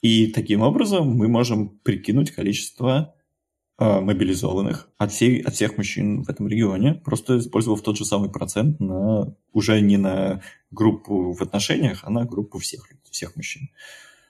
И 0.02 0.28
таким 0.28 0.62
образом 0.62 1.10
мы 1.10 1.28
можем 1.28 1.80
прикинуть 1.80 2.32
количество 2.32 3.16
мобилизованных 3.80 4.90
от, 4.98 5.12
всей, 5.12 5.42
от 5.42 5.56
всех 5.56 5.78
мужчин 5.78 6.24
в 6.24 6.30
этом 6.30 6.48
регионе, 6.48 6.94
просто 6.94 7.40
использовав 7.40 7.82
тот 7.82 7.98
же 7.98 8.06
самый 8.06 8.30
процент 8.30 8.80
на, 8.80 9.36
уже 9.52 9.82
не 9.82 9.98
на 9.98 10.42
группу 10.72 11.34
в 11.34 11.42
отношениях, 11.42 12.02
а 12.04 12.10
на 12.10 12.26
группу 12.26 12.60
всех, 12.60 12.88
всех 13.10 13.36
мужчин. 13.36 13.70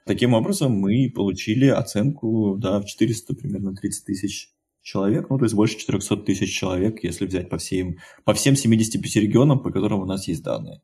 Таким 0.05 0.33
образом, 0.33 0.73
мы 0.73 1.11
получили 1.13 1.67
оценку 1.67 2.57
да, 2.57 2.79
в 2.79 2.85
400, 2.85 3.35
примерно 3.35 3.75
30 3.75 4.05
тысяч 4.05 4.49
человек, 4.81 5.29
ну, 5.29 5.37
то 5.37 5.45
есть 5.45 5.55
больше 5.55 5.77
400 5.77 6.17
тысяч 6.17 6.53
человек, 6.53 7.03
если 7.03 7.25
взять 7.25 7.49
по 7.49 7.57
всем, 7.57 7.97
по 8.25 8.33
всем 8.33 8.55
75 8.55 9.15
регионам, 9.15 9.59
по 9.59 9.71
которым 9.71 10.01
у 10.01 10.05
нас 10.05 10.27
есть 10.27 10.43
данные. 10.43 10.81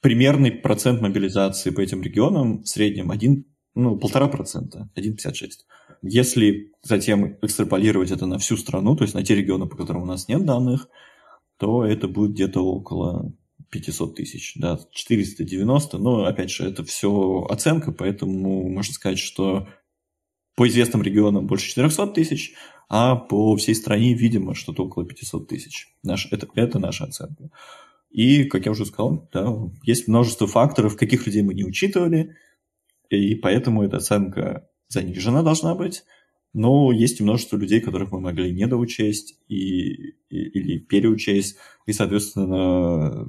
примерный 0.00 0.50
процент 0.50 1.00
мобилизации 1.00 1.70
по 1.70 1.80
этим 1.80 2.02
регионам 2.02 2.62
в 2.62 2.68
среднем 2.68 3.10
один, 3.10 3.44
ну, 3.74 3.96
полтора 3.98 4.28
процента, 4.28 4.90
1,56. 4.96 5.50
Если 6.02 6.72
затем 6.82 7.36
экстраполировать 7.42 8.10
это 8.10 8.26
на 8.26 8.38
всю 8.38 8.56
страну, 8.56 8.96
то 8.96 9.04
есть 9.04 9.14
на 9.14 9.24
те 9.24 9.34
регионы, 9.34 9.66
по 9.66 9.76
которым 9.76 10.02
у 10.02 10.06
нас 10.06 10.28
нет 10.28 10.44
данных, 10.44 10.88
то 11.58 11.84
это 11.84 12.08
будет 12.08 12.32
где-то 12.32 12.60
около 12.64 13.32
500 13.70 14.16
тысяч, 14.16 14.54
да, 14.56 14.78
490, 14.90 15.98
но, 15.98 16.24
опять 16.24 16.50
же, 16.50 16.64
это 16.64 16.84
все 16.84 17.46
оценка, 17.48 17.92
поэтому 17.92 18.68
можно 18.68 18.92
сказать, 18.92 19.18
что 19.18 19.68
по 20.56 20.66
известным 20.68 21.02
регионам 21.02 21.46
больше 21.46 21.68
400 21.68 22.08
тысяч, 22.08 22.54
а 22.88 23.14
по 23.14 23.54
всей 23.56 23.74
стране, 23.74 24.14
видимо, 24.14 24.54
что-то 24.54 24.84
около 24.84 25.06
500 25.06 25.48
тысяч. 25.48 25.94
Наш, 26.02 26.26
это, 26.32 26.48
это 26.54 26.78
наша 26.78 27.04
оценка. 27.04 27.50
И, 28.10 28.44
как 28.44 28.66
я 28.66 28.72
уже 28.72 28.84
сказал, 28.84 29.28
да, 29.32 29.56
есть 29.84 30.08
множество 30.08 30.48
факторов, 30.48 30.96
каких 30.96 31.26
людей 31.26 31.42
мы 31.42 31.54
не 31.54 31.64
учитывали, 31.64 32.36
и 33.10 33.34
поэтому 33.34 33.82
эта 33.82 33.98
оценка 33.98 34.68
занижена 34.88 35.42
должна 35.42 35.74
быть. 35.74 36.04
Но 36.52 36.90
есть 36.90 37.20
и 37.20 37.22
множество 37.22 37.56
людей, 37.56 37.80
которых 37.80 38.10
мы 38.10 38.20
могли 38.20 38.52
недоучесть 38.52 39.38
и, 39.48 40.14
и, 40.28 40.36
или 40.36 40.78
переучесть, 40.78 41.56
и, 41.86 41.92
соответственно, 41.92 43.28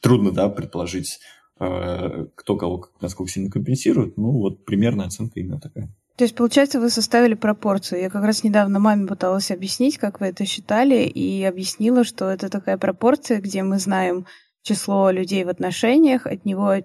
трудно 0.00 0.32
да, 0.32 0.50
предположить, 0.50 1.20
э, 1.58 2.26
кто 2.34 2.56
кого 2.56 2.90
насколько 3.00 3.32
сильно 3.32 3.50
компенсирует. 3.50 4.18
Ну, 4.18 4.32
вот 4.32 4.66
примерная 4.66 5.06
оценка 5.06 5.40
именно 5.40 5.60
такая. 5.60 5.88
То 6.16 6.24
есть, 6.24 6.34
получается, 6.34 6.78
вы 6.78 6.90
составили 6.90 7.34
пропорцию. 7.34 8.02
Я 8.02 8.10
как 8.10 8.24
раз 8.24 8.44
недавно 8.44 8.78
маме 8.78 9.06
пыталась 9.06 9.50
объяснить, 9.50 9.96
как 9.96 10.20
вы 10.20 10.26
это 10.26 10.44
считали, 10.44 11.04
и 11.04 11.42
объяснила, 11.44 12.04
что 12.04 12.28
это 12.28 12.50
такая 12.50 12.76
пропорция, 12.76 13.40
где 13.40 13.62
мы 13.62 13.78
знаем 13.78 14.26
число 14.62 15.10
людей 15.10 15.42
в 15.44 15.48
отношениях, 15.48 16.26
от 16.26 16.44
него 16.44 16.76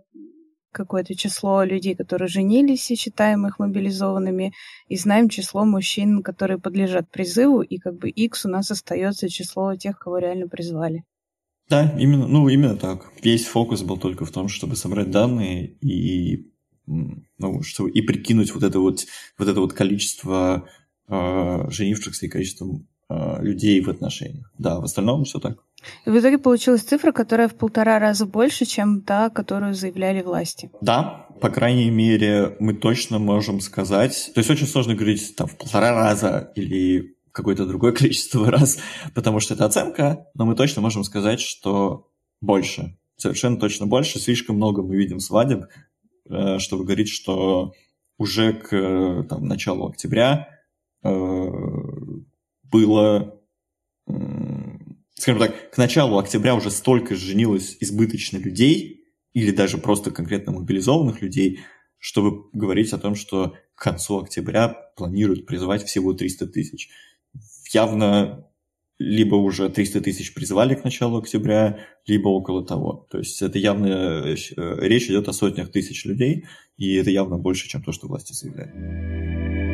какое-то 0.77 1.15
число 1.15 1.63
людей, 1.63 1.95
которые 1.95 2.27
женились 2.27 2.91
и 2.91 2.95
считаем 2.95 3.47
их 3.47 3.59
мобилизованными, 3.59 4.53
и 4.87 4.95
знаем 4.95 5.27
число 5.27 5.65
мужчин, 5.65 6.21
которые 6.21 6.59
подлежат 6.59 7.09
призыву, 7.09 7.61
и 7.61 7.77
как 7.77 7.97
бы 7.97 8.09
X 8.09 8.45
у 8.45 8.49
нас 8.49 8.71
остается 8.71 9.27
число 9.29 9.75
тех, 9.75 9.97
кого 9.97 10.19
реально 10.19 10.47
призвали. 10.47 11.03
Да, 11.69 11.93
именно, 11.99 12.27
ну, 12.27 12.47
именно 12.47 12.77
так. 12.77 13.11
Весь 13.21 13.45
фокус 13.45 13.81
был 13.81 13.97
только 13.97 14.23
в 14.25 14.31
том, 14.31 14.47
чтобы 14.47 14.75
собрать 14.75 15.11
данные 15.11 15.67
и 15.81 16.47
ну, 16.85 17.61
что, 17.63 17.87
и 17.87 18.01
прикинуть 18.01 18.53
вот 18.53 18.63
это 18.63 18.79
вот, 18.79 19.05
вот 19.37 19.47
это 19.47 19.59
вот 19.59 19.73
количество 19.73 20.69
э, 21.09 21.69
женившихся 21.69 22.25
и 22.25 22.29
количество 22.29 22.67
э, 23.09 23.43
людей 23.43 23.81
в 23.81 23.89
отношениях. 23.89 24.49
Да, 24.57 24.79
в 24.79 24.85
остальном 24.85 25.25
все 25.25 25.39
так. 25.39 25.66
И 26.05 26.09
в 26.09 26.19
итоге 26.19 26.37
получилась 26.37 26.81
цифра, 26.81 27.11
которая 27.11 27.47
в 27.47 27.55
полтора 27.55 27.99
раза 27.99 28.25
больше, 28.25 28.65
чем 28.65 29.01
та, 29.01 29.29
которую 29.29 29.73
заявляли 29.73 30.21
власти. 30.21 30.71
Да, 30.81 31.27
по 31.41 31.49
крайней 31.49 31.89
мере, 31.89 32.55
мы 32.59 32.73
точно 32.73 33.19
можем 33.19 33.61
сказать. 33.61 34.31
То 34.33 34.39
есть 34.39 34.49
очень 34.49 34.67
сложно 34.67 34.95
говорить 34.95 35.35
там 35.35 35.47
в 35.47 35.57
полтора 35.57 35.93
раза 35.93 36.51
или 36.55 37.15
какое-то 37.31 37.65
другое 37.65 37.91
количество 37.93 38.49
раз, 38.51 38.79
потому 39.13 39.39
что 39.39 39.53
это 39.53 39.65
оценка, 39.65 40.25
но 40.33 40.45
мы 40.45 40.55
точно 40.55 40.81
можем 40.81 41.03
сказать, 41.03 41.39
что 41.39 42.09
больше. 42.41 42.97
Совершенно 43.15 43.57
точно 43.57 43.87
больше. 43.87 44.19
Слишком 44.19 44.57
много 44.57 44.83
мы 44.83 44.95
видим 44.95 45.19
свадеб, 45.19 45.65
Э, 46.29 46.59
чтобы 46.59 46.83
говорить, 46.83 47.09
что 47.09 47.73
уже 48.17 48.53
к 48.53 49.25
там, 49.29 49.45
началу 49.45 49.87
октября 49.87 50.49
э, 51.03 51.09
было, 52.63 53.39
скажем 55.17 55.41
так, 55.41 55.71
к 55.71 55.77
началу 55.77 56.17
октября 56.19 56.55
уже 56.55 56.71
столько 56.71 57.15
женилось 57.15 57.77
избыточно 57.79 58.37
людей, 58.37 59.05
или 59.33 59.51
даже 59.51 59.77
просто 59.77 60.11
конкретно 60.11 60.51
мобилизованных 60.53 61.21
людей, 61.21 61.59
чтобы 61.97 62.49
говорить 62.53 62.93
о 62.93 62.97
том, 62.97 63.15
что 63.15 63.55
к 63.75 63.83
концу 63.83 64.19
октября 64.19 64.69
планируют 64.95 65.45
призывать 65.45 65.83
всего 65.83 66.13
300 66.13 66.47
тысяч. 66.47 66.89
Явно 67.71 68.47
либо 68.99 69.35
уже 69.35 69.69
300 69.69 70.01
тысяч 70.01 70.33
призвали 70.33 70.73
к 70.73 70.83
началу 70.83 71.19
октября, 71.19 71.79
либо 72.07 72.29
около 72.29 72.65
того. 72.65 73.07
То 73.11 73.19
есть 73.19 73.41
это 73.41 73.59
явно 73.59 73.87
э, 73.87 74.35
речь 74.55 75.07
идет 75.07 75.27
о 75.27 75.33
сотнях 75.33 75.71
тысяч 75.71 76.05
людей, 76.05 76.45
и 76.77 76.95
это 76.95 77.11
явно 77.11 77.37
больше, 77.37 77.67
чем 77.67 77.83
то, 77.83 77.91
что 77.91 78.07
власти 78.07 78.33
заявляют. 78.33 79.66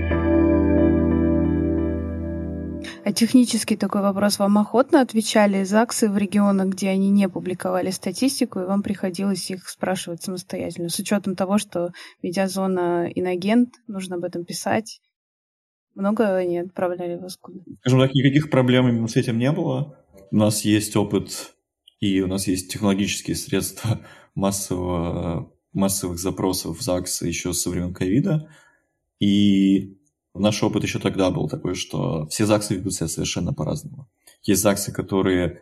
А 3.06 3.12
технический 3.12 3.76
такой 3.76 4.02
вопрос. 4.02 4.40
Вам 4.40 4.58
охотно 4.58 5.02
отвечали 5.02 5.64
ЗАГСы 5.64 6.10
в 6.10 6.18
регионах, 6.18 6.70
где 6.70 6.90
они 6.90 7.10
не 7.10 7.28
публиковали 7.28 7.92
статистику, 7.92 8.60
и 8.60 8.66
вам 8.66 8.82
приходилось 8.82 9.52
их 9.52 9.68
спрашивать 9.68 10.24
самостоятельно, 10.24 10.90
с 10.90 11.00
учетом 11.00 11.36
того, 11.36 11.58
что 11.58 11.92
медиазона 12.22 13.10
инагент, 13.14 13.74
нужно 13.88 14.16
об 14.16 14.24
этом 14.24 14.46
писать, 14.46 15.02
много 15.96 16.36
они 16.36 16.60
отправляли 16.60 17.18
вас 17.18 17.38
куда? 17.38 17.60
Скажем 17.82 18.00
так, 18.00 18.14
никаких 18.14 18.50
проблем 18.50 18.88
именно 18.88 19.08
с 19.08 19.16
этим 19.16 19.38
не 19.38 19.52
было. 19.52 20.00
У 20.32 20.36
нас 20.38 20.62
есть 20.66 20.96
опыт 20.96 21.54
и 22.00 22.22
у 22.22 22.28
нас 22.28 22.48
есть 22.48 22.72
технологические 22.72 23.36
средства 23.36 24.02
массового, 24.36 25.54
массовых 25.72 26.20
запросов 26.20 26.78
в 26.78 26.82
ЗАГС 26.82 27.22
еще 27.24 27.54
со 27.54 27.70
времен 27.70 27.94
ковида. 27.94 28.50
И 29.20 29.98
наш 30.34 30.62
опыт 30.64 30.84
еще 30.84 31.00
тогда 31.00 31.32
был 31.32 31.48
такой, 31.48 31.76
что 31.76 32.28
все 32.28 32.46
ЗАГСы 32.46 32.76
ведут 32.76 32.94
себя 32.94 33.08
совершенно 33.08 33.54
по-разному. 33.54 34.10
Есть 34.44 34.62
ЗАГСы, 34.62 34.92
которые 34.92 35.62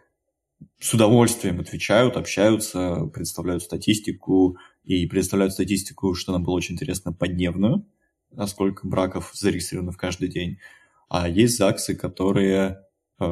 с 0.79 0.93
удовольствием 0.93 1.59
отвечают, 1.59 2.17
общаются, 2.17 3.09
представляют 3.13 3.63
статистику 3.63 4.57
и 4.83 5.07
представляют 5.07 5.53
статистику, 5.53 6.13
что 6.13 6.31
нам 6.31 6.43
было 6.43 6.55
очень 6.55 6.75
интересно, 6.75 7.13
подневную– 7.13 7.85
а 8.35 8.47
сколько 8.47 8.87
браков 8.87 9.31
зарегистрировано 9.33 9.91
в 9.91 9.97
каждый 9.97 10.29
день. 10.29 10.59
А 11.09 11.27
есть 11.27 11.57
ЗАГСы, 11.57 11.95
которые 11.95 12.85
э, 13.19 13.25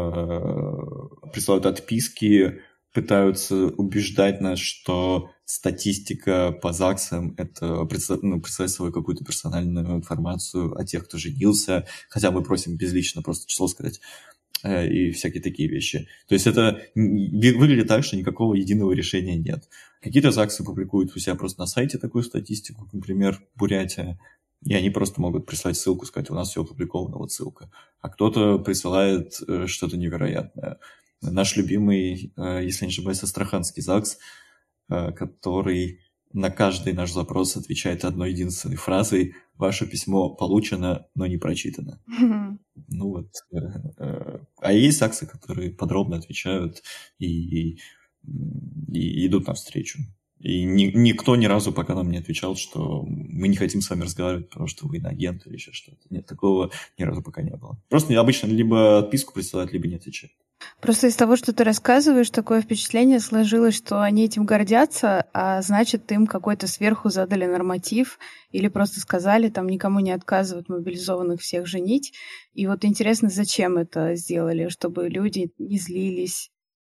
присылают 1.33 1.65
отписки, 1.65 2.61
пытаются 2.93 3.55
убеждать 3.55 4.41
нас, 4.41 4.59
что 4.59 5.29
статистика 5.45 6.51
по 6.51 6.73
ЗАГСам 6.73 7.33
это 7.37 7.85
представ, 7.85 8.21
ну, 8.21 8.41
представляет 8.41 8.71
собой 8.71 8.93
какую-то 8.93 9.23
персональную 9.23 9.95
информацию 9.95 10.75
о 10.75 10.83
тех, 10.85 11.05
кто 11.05 11.17
женился, 11.17 11.87
хотя 12.09 12.31
мы 12.31 12.43
просим 12.43 12.77
безлично 12.77 13.21
просто 13.21 13.47
число 13.47 13.67
сказать 13.67 13.99
э, 14.63 14.87
и 14.87 15.11
всякие 15.11 15.41
такие 15.41 15.69
вещи. 15.69 16.07
То 16.27 16.33
есть 16.33 16.47
это 16.47 16.81
выглядит 16.95 17.87
так, 17.87 18.03
что 18.03 18.17
никакого 18.17 18.55
единого 18.55 18.91
решения 18.91 19.37
нет. 19.37 19.67
Какие-то 20.01 20.31
ЗАГСы 20.31 20.63
публикуют 20.63 21.15
у 21.15 21.19
себя 21.19 21.35
просто 21.35 21.61
на 21.61 21.67
сайте 21.67 21.97
такую 21.97 22.23
статистику, 22.23 22.87
например, 22.91 23.41
Бурятия, 23.55 24.19
и 24.63 24.73
они 24.73 24.89
просто 24.89 25.21
могут 25.21 25.45
прислать 25.45 25.77
ссылку, 25.77 26.05
сказать, 26.05 26.29
у 26.29 26.33
нас 26.33 26.49
все 26.49 26.63
опубликовано, 26.63 27.17
вот 27.17 27.31
ссылка. 27.31 27.71
А 28.01 28.09
кто-то 28.09 28.59
присылает 28.59 29.39
э, 29.47 29.67
что-то 29.67 29.97
невероятное. 29.97 30.79
Наш 31.21 31.55
любимый, 31.57 32.33
э, 32.37 32.63
если 32.63 32.85
не 32.85 32.91
ошибаюсь, 32.91 33.23
Астраханский 33.23 33.81
ЗАГС, 33.81 34.17
э, 34.89 35.11
который 35.11 36.01
на 36.31 36.49
каждый 36.49 36.93
наш 36.93 37.11
запрос 37.11 37.57
отвечает 37.57 38.05
одной 38.05 38.31
единственной 38.31 38.75
фразой 38.75 39.35
«Ваше 39.55 39.87
письмо 39.87 40.29
получено, 40.29 41.07
но 41.15 41.27
не 41.27 41.37
прочитано». 41.37 42.01
Ну 42.91 43.09
вот. 43.09 43.27
А 44.61 44.71
есть 44.71 44.99
ЗАГСы, 44.99 45.27
которые 45.27 45.69
подробно 45.69 46.15
отвечают 46.15 46.81
и, 47.19 47.27
и, 47.27 47.79
и 48.87 49.27
идут 49.27 49.47
навстречу. 49.47 49.99
И 50.39 50.63
ни, 50.63 50.85
никто 50.85 51.35
ни 51.35 51.45
разу 51.45 51.73
пока 51.73 51.93
нам 51.93 52.09
не 52.09 52.17
отвечал, 52.17 52.55
что 52.55 53.03
мы 53.05 53.49
не 53.49 53.57
хотим 53.57 53.81
с 53.81 53.89
вами 53.89 54.03
разговаривать, 54.03 54.49
потому 54.49 54.67
что 54.67 54.87
вы 54.87 54.97
иноагент 54.97 55.45
или 55.45 55.55
еще 55.55 55.73
что-то. 55.73 55.99
Нет, 56.09 56.25
такого 56.25 56.71
ни 56.97 57.03
разу 57.03 57.21
пока 57.21 57.41
не 57.41 57.55
было. 57.55 57.77
Просто 57.89 58.17
обычно 58.17 58.47
либо 58.47 58.99
отписку 58.99 59.33
присылают, 59.33 59.73
либо 59.73 59.87
не 59.87 59.95
отвечают. 59.95 60.33
Просто 60.81 61.07
из 61.07 61.15
того, 61.15 61.35
что 61.35 61.53
ты 61.53 61.63
рассказываешь, 61.63 62.29
такое 62.29 62.61
впечатление 62.61 63.19
сложилось, 63.19 63.75
что 63.75 64.01
они 64.01 64.25
этим 64.25 64.45
гордятся, 64.45 65.25
а 65.33 65.61
значит, 65.61 66.11
им 66.11 66.25
какой-то 66.25 66.67
сверху 66.67 67.09
задали 67.09 67.45
норматив 67.45 68.19
или 68.51 68.67
просто 68.67 68.99
сказали, 68.99 69.49
там 69.49 69.67
никому 69.67 69.99
не 69.99 70.11
отказывают 70.11 70.69
мобилизованных 70.69 71.41
всех 71.41 71.65
женить. 71.65 72.13
И 72.53 72.67
вот 72.67 72.85
интересно, 72.85 73.29
зачем 73.29 73.77
это 73.77 74.15
сделали, 74.15 74.69
чтобы 74.69 75.09
люди 75.09 75.51
не 75.57 75.77
злились, 75.77 76.51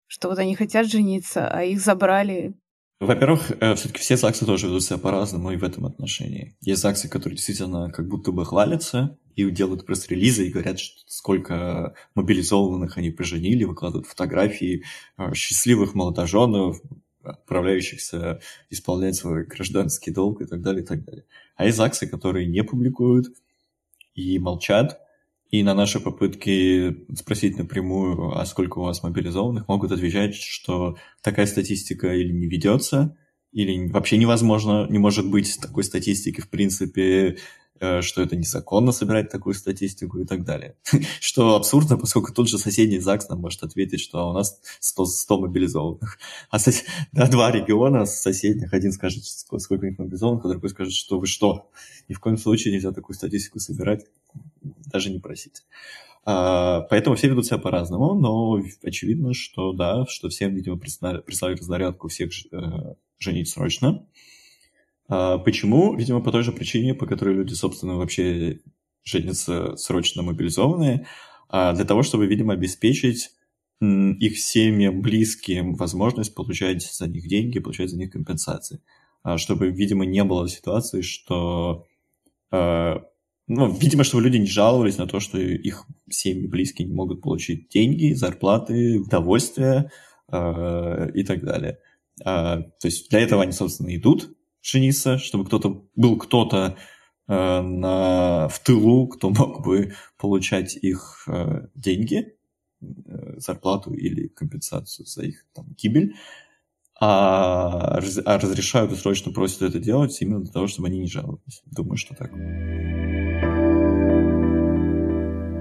что 0.07 0.29
вот 0.29 0.39
они 0.39 0.55
хотят 0.55 0.87
жениться, 0.87 1.49
а 1.49 1.63
их 1.63 1.81
забрали 1.81 2.55
во-первых, 3.05 3.51
э, 3.59 3.75
все-таки 3.75 3.99
все 3.99 4.17
ЗАГСы 4.17 4.45
тоже 4.45 4.67
ведут 4.67 4.83
себя 4.83 4.97
по-разному 4.97 5.51
и 5.51 5.57
в 5.57 5.63
этом 5.63 5.85
отношении. 5.85 6.55
Есть 6.61 6.81
ЗАГСы, 6.81 7.07
которые 7.07 7.37
действительно 7.37 7.91
как 7.91 8.07
будто 8.07 8.31
бы 8.31 8.45
хвалятся 8.45 9.17
и 9.35 9.49
делают 9.49 9.85
пресс-релизы 9.85 10.47
и 10.47 10.51
говорят, 10.51 10.79
сколько 11.07 11.95
мобилизованных 12.15 12.97
они 12.97 13.11
поженили, 13.11 13.63
выкладывают 13.63 14.07
фотографии 14.07 14.83
э, 15.17 15.33
счастливых 15.33 15.95
молодоженов, 15.95 16.81
отправляющихся 17.23 18.41
исполнять 18.69 19.15
свой 19.15 19.45
гражданский 19.45 20.11
долг 20.11 20.41
и 20.41 20.45
так 20.45 20.61
далее, 20.61 20.83
и 20.83 20.85
так 20.85 21.03
далее. 21.05 21.25
А 21.55 21.65
есть 21.65 21.77
ЗАГСы, 21.77 22.07
которые 22.07 22.47
не 22.47 22.63
публикуют 22.63 23.27
и 24.13 24.39
молчат, 24.39 24.99
и 25.53 25.61
на 25.61 25.75
наши 25.75 25.99
попытки 25.99 27.05
спросить 27.15 27.59
напрямую, 27.59 28.35
а 28.35 28.43
сколько 28.47 28.79
у 28.79 28.81
вас 28.85 29.03
мобилизованных, 29.03 29.67
могут 29.67 29.91
отвечать, 29.91 30.33
что 30.33 30.97
такая 31.21 31.45
статистика 31.45 32.11
или 32.11 32.31
не 32.31 32.47
ведется, 32.47 33.15
или 33.51 33.87
вообще 33.91 34.17
невозможно, 34.17 34.87
не 34.89 34.97
может 34.97 35.29
быть 35.29 35.59
такой 35.61 35.83
статистики, 35.83 36.41
в 36.41 36.49
принципе, 36.49 37.37
Э, 37.83 38.01
что 38.01 38.21
это 38.21 38.37
незаконно 38.37 38.93
собирать 38.93 39.29
такую 39.29 39.55
статистику 39.55 40.19
и 40.19 40.25
так 40.25 40.45
далее. 40.45 40.77
Что 41.19 41.57
абсурдно, 41.57 41.97
поскольку 41.97 42.31
тут 42.31 42.47
же 42.47 42.57
соседний 42.57 42.99
ЗАГС 42.99 43.27
нам 43.27 43.41
может 43.41 43.61
ответить, 43.63 43.99
что 43.99 44.29
у 44.29 44.33
нас 44.33 44.61
100, 44.79 45.05
100 45.05 45.39
мобилизованных. 45.41 46.17
А 46.49 46.59
сос... 46.59 46.83
да, 47.11 47.27
два 47.27 47.51
региона 47.51 48.05
соседних, 48.05 48.73
один 48.73 48.93
скажет, 48.93 49.25
сколько 49.25 49.83
у 49.83 49.87
них 49.89 49.99
мобилизованных, 49.99 50.45
а 50.45 50.49
другой 50.49 50.69
скажет, 50.69 50.93
что 50.93 51.19
вы 51.19 51.27
что, 51.27 51.69
ни 52.07 52.13
в 52.13 52.21
коем 52.21 52.37
случае 52.37 52.73
нельзя 52.73 52.93
такую 52.93 53.17
статистику 53.17 53.59
собирать, 53.59 54.05
даже 54.61 55.11
не 55.11 55.19
просить. 55.19 55.63
А, 56.25 56.81
поэтому 56.89 57.15
все 57.15 57.27
ведут 57.27 57.45
себя 57.45 57.57
по-разному, 57.57 58.13
но 58.13 58.61
очевидно, 58.83 59.33
что 59.33 59.73
да, 59.73 60.05
что 60.07 60.29
всем, 60.29 60.55
видимо, 60.55 60.77
прислали, 60.77 61.21
прислали 61.21 61.55
разнарядку 61.55 62.07
всех 62.07 62.31
э, 62.51 62.95
женить 63.19 63.49
срочно. 63.49 64.05
А 65.09 65.37
почему? 65.37 65.95
Видимо, 65.95 66.21
по 66.21 66.31
той 66.31 66.43
же 66.43 66.53
причине, 66.53 66.93
по 66.93 67.05
которой 67.05 67.35
люди, 67.35 67.53
собственно, 67.53 67.97
вообще 67.97 68.61
женятся 69.03 69.75
срочно 69.75 70.23
мобилизованные, 70.23 71.07
а 71.49 71.73
для 71.73 71.83
того, 71.83 72.03
чтобы, 72.03 72.25
видимо, 72.25 72.53
обеспечить 72.53 73.31
их 73.81 74.39
семьям, 74.39 75.01
близким 75.01 75.75
возможность 75.75 76.33
получать 76.33 76.83
за 76.83 77.05
них 77.05 77.27
деньги, 77.27 77.59
получать 77.59 77.89
за 77.89 77.97
них 77.97 78.11
компенсации. 78.11 78.79
Чтобы, 79.35 79.71
видимо, 79.71 80.05
не 80.05 80.23
было 80.23 80.47
ситуации, 80.47 81.01
что... 81.01 81.85
Ну, 83.47 83.71
видимо, 83.71 84.03
чтобы 84.03 84.23
люди 84.23 84.37
не 84.37 84.47
жаловались 84.47 84.97
на 84.97 85.07
то, 85.07 85.19
что 85.19 85.37
их 85.37 85.85
семьи 86.09 86.47
близкие 86.47 86.87
не 86.87 86.93
могут 86.93 87.21
получить 87.21 87.69
деньги, 87.69 88.13
зарплаты, 88.13 88.99
удовольствие 88.99 89.91
и 90.29 91.23
так 91.23 91.43
далее. 91.43 91.79
То 92.23 92.71
есть 92.83 93.09
для 93.09 93.19
этого 93.19 93.43
они, 93.43 93.51
собственно, 93.51 93.93
идут 93.95 94.33
жениться, 94.63 95.17
чтобы 95.17 95.45
кто-то 95.45 95.85
был 95.95 96.17
кто-то 96.17 96.77
э, 97.27 97.61
на, 97.61 98.47
в 98.47 98.59
тылу, 98.63 99.07
кто 99.07 99.29
мог 99.29 99.63
бы 99.63 99.93
получать 100.17 100.75
их 100.75 101.25
э, 101.27 101.67
деньги, 101.75 102.35
э, 102.81 102.85
зарплату 103.37 103.93
или 103.93 104.29
компенсацию 104.29 105.05
за 105.05 105.23
их 105.23 105.45
там, 105.53 105.67
гибель, 105.77 106.15
а, 106.99 107.97
а 107.97 108.37
разрешают 108.37 108.93
и 108.93 108.95
срочно 108.95 109.31
просят 109.31 109.63
это 109.63 109.79
делать 109.79 110.19
именно 110.21 110.41
для 110.41 110.53
того, 110.53 110.67
чтобы 110.67 110.87
они 110.87 110.99
не 110.99 111.07
жаловались. 111.07 111.61
Думаю, 111.65 111.97
что 111.97 112.15
так. 112.15 112.31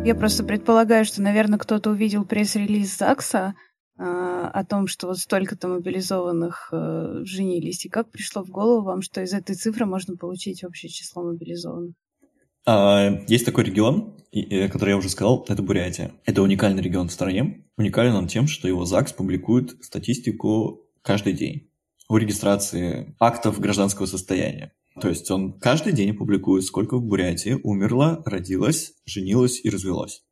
Я 0.04 0.16
просто 0.16 0.42
предполагаю, 0.42 1.04
что, 1.04 1.22
наверное, 1.22 1.60
кто-то 1.60 1.90
увидел 1.90 2.24
пресс-релиз 2.24 2.98
ЗАГСа, 2.98 3.54
а, 3.98 4.48
о 4.48 4.64
том, 4.64 4.88
что 4.88 5.06
вот 5.06 5.18
столько-то 5.18 5.68
мобилизованных 5.68 6.70
э, 6.72 7.20
женились, 7.22 7.84
и 7.84 7.88
как 7.88 8.10
пришло 8.10 8.42
в 8.42 8.50
голову 8.50 8.84
вам, 8.84 9.02
что 9.02 9.22
из 9.22 9.32
этой 9.32 9.54
цифры 9.54 9.86
можно 9.86 10.16
получить 10.16 10.64
общее 10.64 10.90
число 10.90 11.22
мобилизованных? 11.22 11.94
А, 12.66 13.10
есть 13.28 13.44
такой 13.44 13.62
регион, 13.62 14.16
который 14.72 14.90
я 14.90 14.96
уже 14.96 15.08
сказал, 15.08 15.44
это 15.48 15.62
Бурятия. 15.62 16.12
Это 16.24 16.42
уникальный 16.42 16.82
регион 16.82 17.08
в 17.08 17.12
стране. 17.12 17.64
Уникален 17.76 18.14
он 18.14 18.26
тем, 18.26 18.48
что 18.48 18.66
его 18.66 18.84
ЗАГС 18.84 19.12
публикует 19.12 19.84
статистику 19.84 20.80
каждый 21.02 21.34
день 21.34 21.70
о 22.08 22.18
регистрации 22.18 23.14
актов 23.20 23.60
гражданского 23.60 24.06
состояния. 24.06 24.72
То 25.00 25.08
есть 25.08 25.30
он 25.30 25.52
каждый 25.58 25.92
день 25.92 26.14
публикует, 26.14 26.64
сколько 26.64 26.96
в 26.96 27.02
Бурятии 27.02 27.58
умерло, 27.62 28.22
родилось, 28.26 28.94
женилось 29.06 29.60
и 29.62 29.70
развелось. 29.70 30.22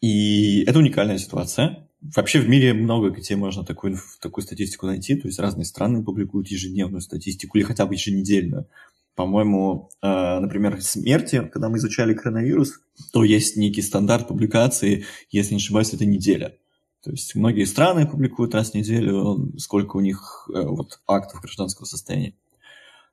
И 0.00 0.62
это 0.64 0.78
уникальная 0.78 1.18
ситуация. 1.18 1.88
Вообще 2.00 2.38
в 2.38 2.48
мире 2.48 2.74
много 2.74 3.10
где 3.10 3.34
можно 3.34 3.64
такую, 3.64 3.98
такую 4.20 4.44
статистику 4.44 4.86
найти, 4.86 5.16
то 5.16 5.26
есть 5.26 5.38
разные 5.38 5.64
страны 5.64 6.04
публикуют 6.04 6.48
ежедневную 6.48 7.00
статистику 7.00 7.56
или 7.56 7.64
хотя 7.64 7.86
бы 7.86 7.94
еженедельную. 7.94 8.68
По-моему, 9.14 9.90
э, 10.02 10.38
например, 10.40 10.82
смерти, 10.82 11.48
когда 11.52 11.68
мы 11.68 11.78
изучали 11.78 12.14
коронавирус, 12.14 12.80
то 13.12 13.24
есть 13.24 13.56
некий 13.56 13.80
стандарт 13.80 14.28
публикации, 14.28 15.04
если 15.30 15.54
не 15.54 15.58
ошибаюсь, 15.58 15.94
это 15.94 16.04
неделя. 16.04 16.56
То 17.02 17.10
есть 17.10 17.34
многие 17.34 17.64
страны 17.64 18.06
публикуют 18.06 18.54
раз 18.54 18.72
в 18.72 18.74
неделю, 18.74 19.52
сколько 19.58 19.96
у 19.96 20.00
них 20.00 20.48
э, 20.52 20.66
вот, 20.66 21.00
актов 21.06 21.40
гражданского 21.40 21.86
состояния. 21.86 22.34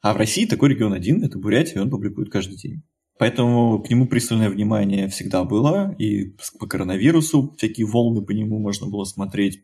А 0.01 0.13
в 0.13 0.17
России 0.17 0.45
такой 0.45 0.69
регион 0.69 0.93
один, 0.93 1.23
это 1.23 1.37
Бурятия, 1.37 1.75
и 1.75 1.79
он 1.79 1.89
публикует 1.89 2.31
каждый 2.31 2.57
день. 2.57 2.83
Поэтому 3.19 3.83
к 3.83 3.89
нему 3.89 4.07
пристальное 4.07 4.49
внимание 4.49 5.07
всегда 5.07 5.43
было, 5.43 5.95
и 5.99 6.35
по 6.59 6.65
коронавирусу 6.65 7.53
всякие 7.55 7.85
волны 7.85 8.23
по 8.23 8.31
нему 8.31 8.57
можно 8.57 8.87
было 8.87 9.03
смотреть 9.03 9.63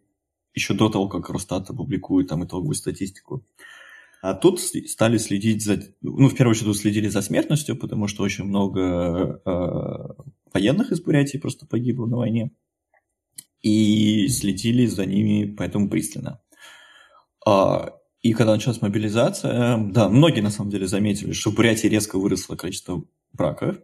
еще 0.53 0.75
до 0.75 0.89
того, 0.89 1.07
как 1.07 1.29
Росстат 1.29 1.69
опубликует 1.69 2.27
там 2.27 2.45
итоговую 2.45 2.75
статистику. 2.75 3.43
А 4.21 4.33
тут 4.33 4.59
стали 4.59 5.17
следить 5.17 5.63
за... 5.63 5.81
Ну, 6.01 6.27
в 6.27 6.35
первую 6.35 6.51
очередь, 6.51 6.77
следили 6.77 7.07
за 7.07 7.21
смертностью, 7.21 7.75
потому 7.77 8.07
что 8.07 8.23
очень 8.23 8.43
много 8.43 9.41
э, 9.45 10.23
военных 10.53 10.91
из 10.91 11.01
Бурятии 11.01 11.37
просто 11.37 11.65
погибло 11.65 12.05
на 12.07 12.17
войне. 12.17 12.51
И 13.61 14.27
следили 14.27 14.85
за 14.85 15.05
ними 15.05 15.55
поэтому 15.55 15.89
пристально. 15.89 16.41
А, 17.45 17.96
и 18.27 18.33
когда 18.33 18.53
началась 18.53 18.81
мобилизация, 18.81 19.77
да, 19.77 20.09
многие 20.09 20.41
на 20.41 20.51
самом 20.51 20.69
деле 20.69 20.85
заметили, 20.85 21.31
что 21.31 21.51
в 21.51 21.55
Бурятии 21.55 21.87
резко 21.87 22.19
выросло 22.19 22.57
количество 22.57 23.05
браков. 23.31 23.77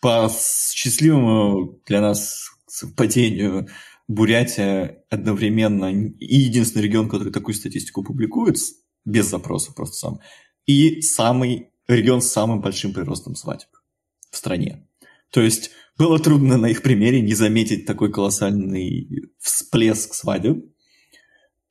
По 0.00 0.28
счастливому 0.28 1.80
для 1.86 2.00
нас 2.00 2.50
совпадению 2.66 3.68
Бурятия 4.08 5.04
одновременно 5.08 5.86
и 5.86 6.36
единственный 6.36 6.82
регион, 6.82 7.08
который 7.08 7.32
такую 7.32 7.54
статистику 7.54 8.02
публикует, 8.02 8.56
без 9.04 9.30
запроса 9.30 9.72
просто 9.72 9.96
сам, 9.96 10.20
и 10.66 11.00
самый 11.00 11.68
регион 11.86 12.22
с 12.22 12.32
самым 12.32 12.60
большим 12.60 12.92
приростом 12.92 13.36
свадеб 13.36 13.68
в 14.32 14.36
стране. 14.36 14.88
То 15.30 15.42
есть 15.42 15.70
было 15.96 16.18
трудно 16.18 16.56
на 16.56 16.66
их 16.66 16.82
примере 16.82 17.20
не 17.20 17.34
заметить 17.34 17.86
такой 17.86 18.10
колоссальный 18.10 19.30
всплеск 19.38 20.14
свадеб. 20.14 20.64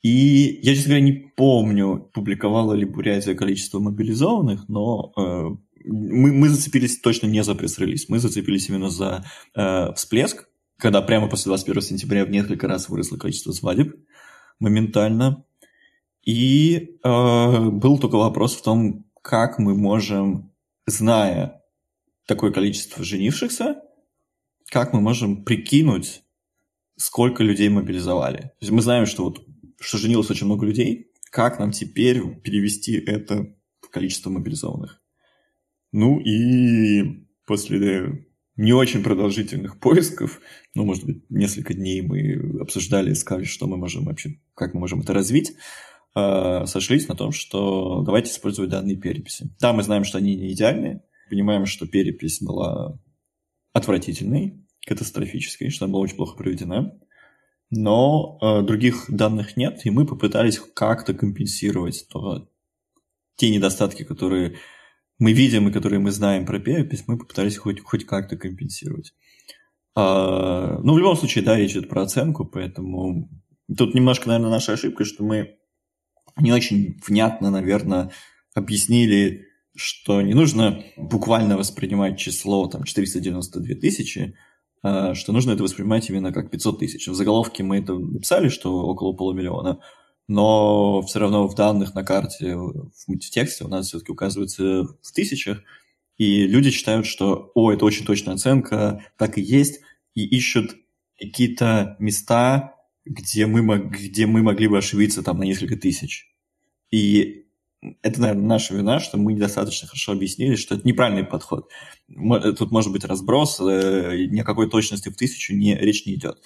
И 0.01 0.59
я, 0.61 0.75
честно 0.75 0.91
говоря, 0.91 1.05
не 1.05 1.31
помню, 1.35 2.09
публиковала 2.13 2.73
ли 2.73 2.85
Бурятия 2.85 3.35
количество 3.35 3.79
мобилизованных, 3.79 4.69
но 4.69 5.11
э, 5.17 5.49
мы, 5.85 6.31
мы 6.31 6.49
зацепились 6.49 6.99
точно 7.01 7.27
не 7.27 7.43
за 7.43 7.53
пресс-релиз, 7.53 8.07
мы 8.07 8.19
зацепились 8.19 8.69
именно 8.69 8.89
за 8.89 9.25
э, 9.55 9.93
всплеск, 9.95 10.47
когда 10.77 11.01
прямо 11.01 11.27
после 11.27 11.49
21 11.49 11.81
сентября 11.81 12.25
в 12.25 12.29
несколько 12.29 12.67
раз 12.67 12.87
выросло 12.87 13.17
количество 13.17 13.51
свадеб 13.51 13.95
моментально. 14.59 15.43
И 16.23 16.97
э, 17.03 17.69
был 17.69 17.97
только 17.99 18.15
вопрос 18.15 18.55
в 18.55 18.61
том, 18.61 19.05
как 19.21 19.59
мы 19.59 19.75
можем, 19.75 20.53
зная 20.85 21.61
такое 22.25 22.51
количество 22.51 23.03
женившихся, 23.03 23.81
как 24.69 24.93
мы 24.93 25.01
можем 25.01 25.43
прикинуть, 25.43 26.23
сколько 26.95 27.43
людей 27.43 27.69
мобилизовали. 27.69 28.37
То 28.37 28.57
есть 28.61 28.71
мы 28.71 28.81
знаем, 28.81 29.05
что 29.05 29.23
вот 29.25 29.48
что 29.79 29.97
женилось 29.97 30.29
очень 30.29 30.45
много 30.45 30.65
людей, 30.65 31.11
как 31.31 31.59
нам 31.59 31.71
теперь 31.71 32.21
перевести 32.41 32.93
это 32.93 33.55
в 33.81 33.89
количество 33.89 34.29
мобилизованных? 34.29 35.01
Ну 35.91 36.19
и 36.19 37.27
после 37.45 38.27
не 38.55 38.73
очень 38.73 39.03
продолжительных 39.03 39.79
поисков, 39.79 40.41
ну, 40.75 40.83
может 40.83 41.05
быть, 41.05 41.23
несколько 41.29 41.73
дней 41.73 42.01
мы 42.01 42.59
обсуждали, 42.59 43.13
искали, 43.13 43.45
что 43.45 43.67
мы 43.67 43.77
можем 43.77 44.03
вообще, 44.03 44.37
как 44.53 44.73
мы 44.73 44.81
можем 44.81 44.99
это 44.99 45.13
развить, 45.13 45.53
э, 46.15 46.65
сошлись 46.65 47.07
на 47.07 47.15
том, 47.15 47.31
что 47.31 48.01
давайте 48.01 48.31
использовать 48.31 48.69
данные 48.69 48.97
переписи. 48.97 49.49
Да, 49.61 49.71
мы 49.71 49.81
знаем, 49.81 50.03
что 50.03 50.17
они 50.17 50.35
не 50.35 50.51
идеальные, 50.51 51.03
понимаем, 51.29 51.65
что 51.65 51.87
перепись 51.87 52.41
была 52.41 52.99
отвратительной, 53.71 54.67
катастрофической, 54.85 55.69
что 55.69 55.85
она 55.85 55.93
была 55.93 56.03
очень 56.03 56.17
плохо 56.17 56.35
проведена, 56.35 56.99
но 57.71 58.39
э, 58.41 58.61
других 58.63 59.05
данных 59.09 59.57
нет, 59.57 59.85
и 59.85 59.89
мы 59.89 60.05
попытались 60.05 60.59
как-то 60.73 61.13
компенсировать 61.13 62.07
то, 62.09 62.49
те 63.35 63.49
недостатки, 63.51 64.03
которые 64.03 64.57
мы 65.19 65.33
видим 65.33 65.67
и 65.67 65.71
которые 65.71 65.99
мы 65.99 66.11
знаем 66.11 66.45
про 66.45 66.59
перепись, 66.59 67.03
мы 67.07 67.17
попытались 67.17 67.57
хоть, 67.57 67.81
хоть 67.81 68.05
как-то 68.05 68.37
компенсировать. 68.37 69.13
А, 69.95 70.79
ну, 70.81 70.93
в 70.93 70.97
любом 70.97 71.15
случае, 71.15 71.43
да, 71.43 71.57
речь 71.57 71.71
идет 71.71 71.89
про 71.89 72.03
оценку, 72.03 72.45
поэтому 72.45 73.29
тут 73.75 73.93
немножко, 73.93 74.29
наверное, 74.29 74.51
наша 74.51 74.73
ошибка, 74.73 75.05
что 75.05 75.23
мы 75.23 75.57
не 76.37 76.51
очень 76.51 76.99
внятно, 77.05 77.51
наверное, 77.51 78.11
объяснили, 78.55 79.45
что 79.75 80.21
не 80.21 80.33
нужно 80.33 80.83
буквально 80.97 81.57
воспринимать 81.57 82.17
число 82.17 82.67
там 82.67 82.83
492 82.83 83.75
тысячи, 83.75 84.35
что 84.81 85.33
нужно 85.33 85.51
это 85.51 85.63
воспринимать 85.63 86.09
именно 86.09 86.31
как 86.31 86.51
500 86.51 86.79
тысяч. 86.79 87.07
В 87.07 87.13
заголовке 87.13 87.63
мы 87.63 87.79
это 87.79 87.95
написали, 87.97 88.49
что 88.49 88.85
около 88.85 89.13
полумиллиона, 89.13 89.79
но 90.27 91.01
все 91.01 91.19
равно 91.19 91.47
в 91.47 91.55
данных 91.55 91.95
на 91.95 92.03
карте, 92.03 92.55
в 92.55 92.91
мультитексте 93.07 93.65
у 93.65 93.67
нас 93.67 93.87
все-таки 93.87 94.11
указывается 94.11 94.83
в 95.01 95.11
тысячах, 95.13 95.61
и 96.17 96.45
люди 96.45 96.69
считают, 96.69 97.05
что, 97.05 97.51
о, 97.55 97.71
это 97.71 97.85
очень 97.85 98.05
точная 98.05 98.35
оценка, 98.35 99.03
так 99.17 99.37
и 99.37 99.41
есть, 99.41 99.81
и 100.13 100.25
ищут 100.25 100.75
какие-то 101.17 101.95
места, 101.99 102.75
где 103.05 103.47
мы, 103.47 103.77
где 103.77 104.27
мы 104.27 104.43
могли 104.43 104.67
бы 104.67 104.77
ошибиться 104.77 105.23
там 105.23 105.39
на 105.39 105.43
несколько 105.43 105.77
тысяч. 105.77 106.27
И 106.91 107.45
это, 108.01 108.21
наверное, 108.21 108.45
наша 108.45 108.75
вина, 108.75 108.99
что 108.99 109.17
мы 109.17 109.33
недостаточно 109.33 109.87
хорошо 109.87 110.11
объяснили, 110.11 110.55
что 110.55 110.75
это 110.75 110.87
неправильный 110.87 111.23
подход. 111.23 111.69
Тут 112.15 112.71
может 112.71 112.91
быть 112.91 113.05
разброс, 113.05 113.59
э, 113.59 114.25
ни 114.29 114.39
о 114.39 114.43
какой 114.43 114.69
точности 114.69 115.09
в 115.09 115.15
тысячу 115.15 115.53
не, 115.53 115.75
речь 115.75 116.05
не 116.05 116.15
идет. 116.15 116.41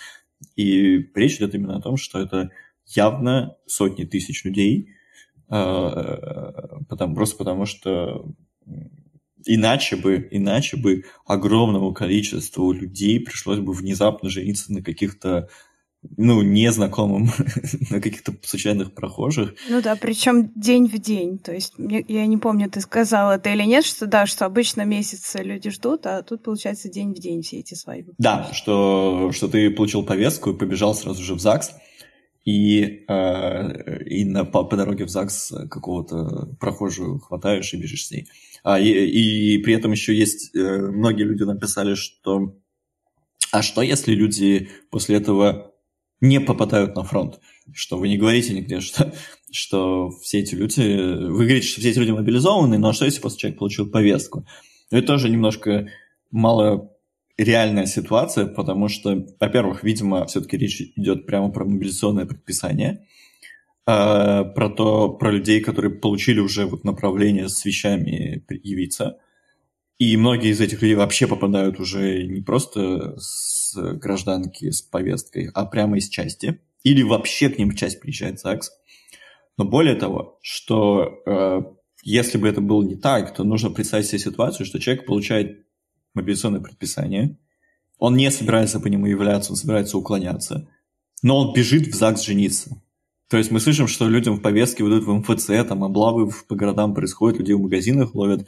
И 0.55 1.09
речь 1.15 1.37
идет 1.37 1.55
именно 1.55 1.77
о 1.77 1.81
том, 1.81 1.97
что 1.97 2.19
это 2.19 2.51
явно 2.85 3.55
сотни 3.65 4.03
тысяч 4.03 4.43
людей, 4.43 4.89
э, 5.49 6.79
потому, 6.89 7.15
просто 7.15 7.37
потому 7.37 7.65
что 7.65 8.25
иначе 9.45 9.95
бы, 9.95 10.27
иначе 10.31 10.77
бы 10.77 11.03
огромному 11.25 11.93
количеству 11.93 12.71
людей 12.71 13.19
пришлось 13.19 13.59
бы 13.59 13.73
внезапно 13.73 14.29
жениться 14.29 14.71
на 14.73 14.81
каких-то 14.81 15.49
ну, 16.17 16.41
незнакомым, 16.41 17.29
на 17.89 18.01
каких-то 18.01 18.33
случайных 18.43 18.93
прохожих. 18.93 19.55
Ну 19.69 19.81
да, 19.81 19.95
причем 19.95 20.51
день 20.55 20.87
в 20.87 20.97
день. 20.99 21.39
То 21.39 21.53
есть 21.53 21.73
я 21.77 22.25
не 22.25 22.37
помню, 22.37 22.69
ты 22.69 22.81
сказал 22.81 23.31
это 23.31 23.49
или 23.49 23.63
нет, 23.63 23.85
что 23.85 24.05
да, 24.05 24.25
что 24.25 24.45
обычно 24.45 24.83
месяцы 24.83 25.39
люди 25.39 25.69
ждут, 25.69 26.05
а 26.05 26.21
тут 26.23 26.43
получается 26.43 26.89
день 26.89 27.13
в 27.13 27.19
день 27.19 27.41
все 27.41 27.59
эти 27.59 27.73
свадьбы. 27.73 28.13
Да, 28.17 28.49
что, 28.53 29.31
что 29.33 29.47
ты 29.47 29.69
получил 29.69 30.03
повестку 30.03 30.51
и 30.51 30.57
побежал 30.57 30.95
сразу 30.95 31.23
же 31.23 31.35
в 31.35 31.39
ЗАГС, 31.39 31.71
и, 32.45 33.05
э, 33.07 34.03
и 34.03 34.25
на, 34.25 34.43
по, 34.43 34.65
по 34.65 34.75
дороге 34.75 35.05
в 35.05 35.09
ЗАГС 35.09 35.53
какого-то 35.69 36.55
прохожую 36.59 37.19
хватаешь 37.19 37.73
и 37.73 37.77
бежишь 37.77 38.07
с 38.07 38.11
ней. 38.11 38.27
А, 38.63 38.79
и, 38.79 38.89
и 38.89 39.57
при 39.59 39.73
этом 39.73 39.91
еще 39.91 40.15
есть, 40.15 40.53
э, 40.55 40.77
многие 40.77 41.23
люди 41.23 41.43
написали, 41.43 41.95
что 41.95 42.55
а 43.51 43.61
что 43.61 43.83
если 43.83 44.15
люди 44.15 44.69
после 44.89 45.17
этого 45.17 45.72
не 46.21 46.39
попадают 46.39 46.95
на 46.95 47.03
фронт. 47.03 47.39
Что 47.73 47.97
вы 47.97 48.09
не 48.09 48.17
говорите 48.17 48.53
нигде, 48.53 48.79
что, 48.81 49.13
что 49.51 50.09
все 50.21 50.39
эти 50.39 50.55
люди... 50.55 50.81
Вы 50.81 51.45
говорите, 51.45 51.67
что 51.67 51.81
все 51.81 51.91
эти 51.91 51.99
люди 51.99 52.11
мобилизованы, 52.11 52.77
но 52.77 52.93
что 52.93 53.05
если 53.05 53.21
после 53.21 53.39
человек 53.39 53.59
получил 53.59 53.89
повестку? 53.89 54.45
Это 54.91 55.07
тоже 55.07 55.29
немножко 55.29 55.89
мало 56.31 56.91
реальная 57.37 57.85
ситуация, 57.85 58.45
потому 58.45 58.87
что, 58.87 59.25
во-первых, 59.39 59.83
видимо, 59.83 60.25
все-таки 60.25 60.57
речь 60.57 60.81
идет 60.81 61.25
прямо 61.25 61.51
про 61.51 61.65
мобилизационное 61.65 62.25
предписание, 62.25 63.07
э, 63.87 64.43
про 64.43 64.69
то, 64.69 65.09
про 65.09 65.31
людей, 65.31 65.61
которые 65.61 65.95
получили 65.95 66.39
уже 66.39 66.65
вот 66.65 66.83
направление 66.83 67.49
с 67.49 67.65
вещами 67.65 68.43
явиться. 68.63 69.17
И 69.97 70.17
многие 70.17 70.51
из 70.51 70.61
этих 70.61 70.81
людей 70.81 70.95
вообще 70.95 71.27
попадают 71.27 71.79
уже 71.79 72.23
не 72.23 72.41
просто 72.41 73.15
с 73.17 73.52
гражданки 73.75 74.69
с 74.69 74.81
повесткой, 74.81 75.49
а 75.53 75.65
прямо 75.65 75.97
из 75.97 76.09
части. 76.09 76.59
Или 76.83 77.01
вообще 77.01 77.49
к 77.49 77.57
ним 77.57 77.71
в 77.71 77.75
часть 77.75 77.99
приезжает 77.99 78.39
ЗАГС. 78.39 78.71
Но 79.57 79.65
более 79.65 79.95
того, 79.95 80.39
что 80.41 81.21
э, 81.25 81.61
если 82.03 82.37
бы 82.37 82.47
это 82.47 82.61
было 82.61 82.83
не 82.83 82.95
так, 82.95 83.33
то 83.33 83.43
нужно 83.43 83.69
представить 83.69 84.07
себе 84.07 84.19
ситуацию, 84.19 84.65
что 84.65 84.79
человек 84.79 85.05
получает 85.05 85.65
мобилизационное 86.13 86.61
предписание, 86.61 87.37
он 87.97 88.15
не 88.15 88.29
собирается 88.31 88.79
по 88.79 88.87
нему 88.87 89.05
являться, 89.05 89.51
он 89.51 89.55
собирается 89.55 89.97
уклоняться, 89.97 90.67
но 91.21 91.39
он 91.39 91.53
бежит 91.53 91.87
в 91.87 91.95
ЗАГС 91.95 92.23
жениться. 92.23 92.81
То 93.29 93.37
есть 93.37 93.49
мы 93.49 93.59
слышим, 93.59 93.87
что 93.87 94.09
людям 94.09 94.35
в 94.35 94.41
повестке 94.41 94.83
выдают 94.83 95.05
в 95.05 95.13
МФЦ, 95.13 95.47
там 95.67 95.83
облавы 95.83 96.29
по 96.47 96.55
городам 96.55 96.93
происходят, 96.93 97.39
людей 97.39 97.55
в 97.55 97.61
магазинах 97.61 98.13
ловят 98.13 98.47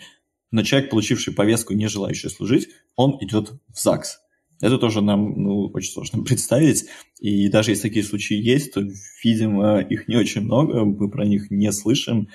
но 0.56 0.64
человек, 0.64 0.90
получивший 0.90 1.34
повестку, 1.34 1.74
не 1.74 1.88
желающий 1.88 2.30
служить, 2.30 2.70
он 2.96 3.18
идет 3.20 3.52
в 3.74 3.78
ЗАГС. 3.78 4.20
Это 4.62 4.78
тоже 4.78 5.02
нам 5.02 5.42
ну, 5.42 5.66
очень 5.68 5.92
сложно 5.92 6.24
представить. 6.26 6.86
И 7.20 7.50
даже 7.50 7.72
если 7.72 7.90
такие 7.90 8.06
случаи 8.06 8.36
есть, 8.36 8.74
то, 8.74 8.82
видимо, 9.24 9.80
их 9.82 10.08
не 10.08 10.16
очень 10.16 10.42
много, 10.42 10.86
мы 10.86 11.10
про 11.10 11.26
них 11.26 11.52
не 11.52 11.72
слышим. 11.72 12.30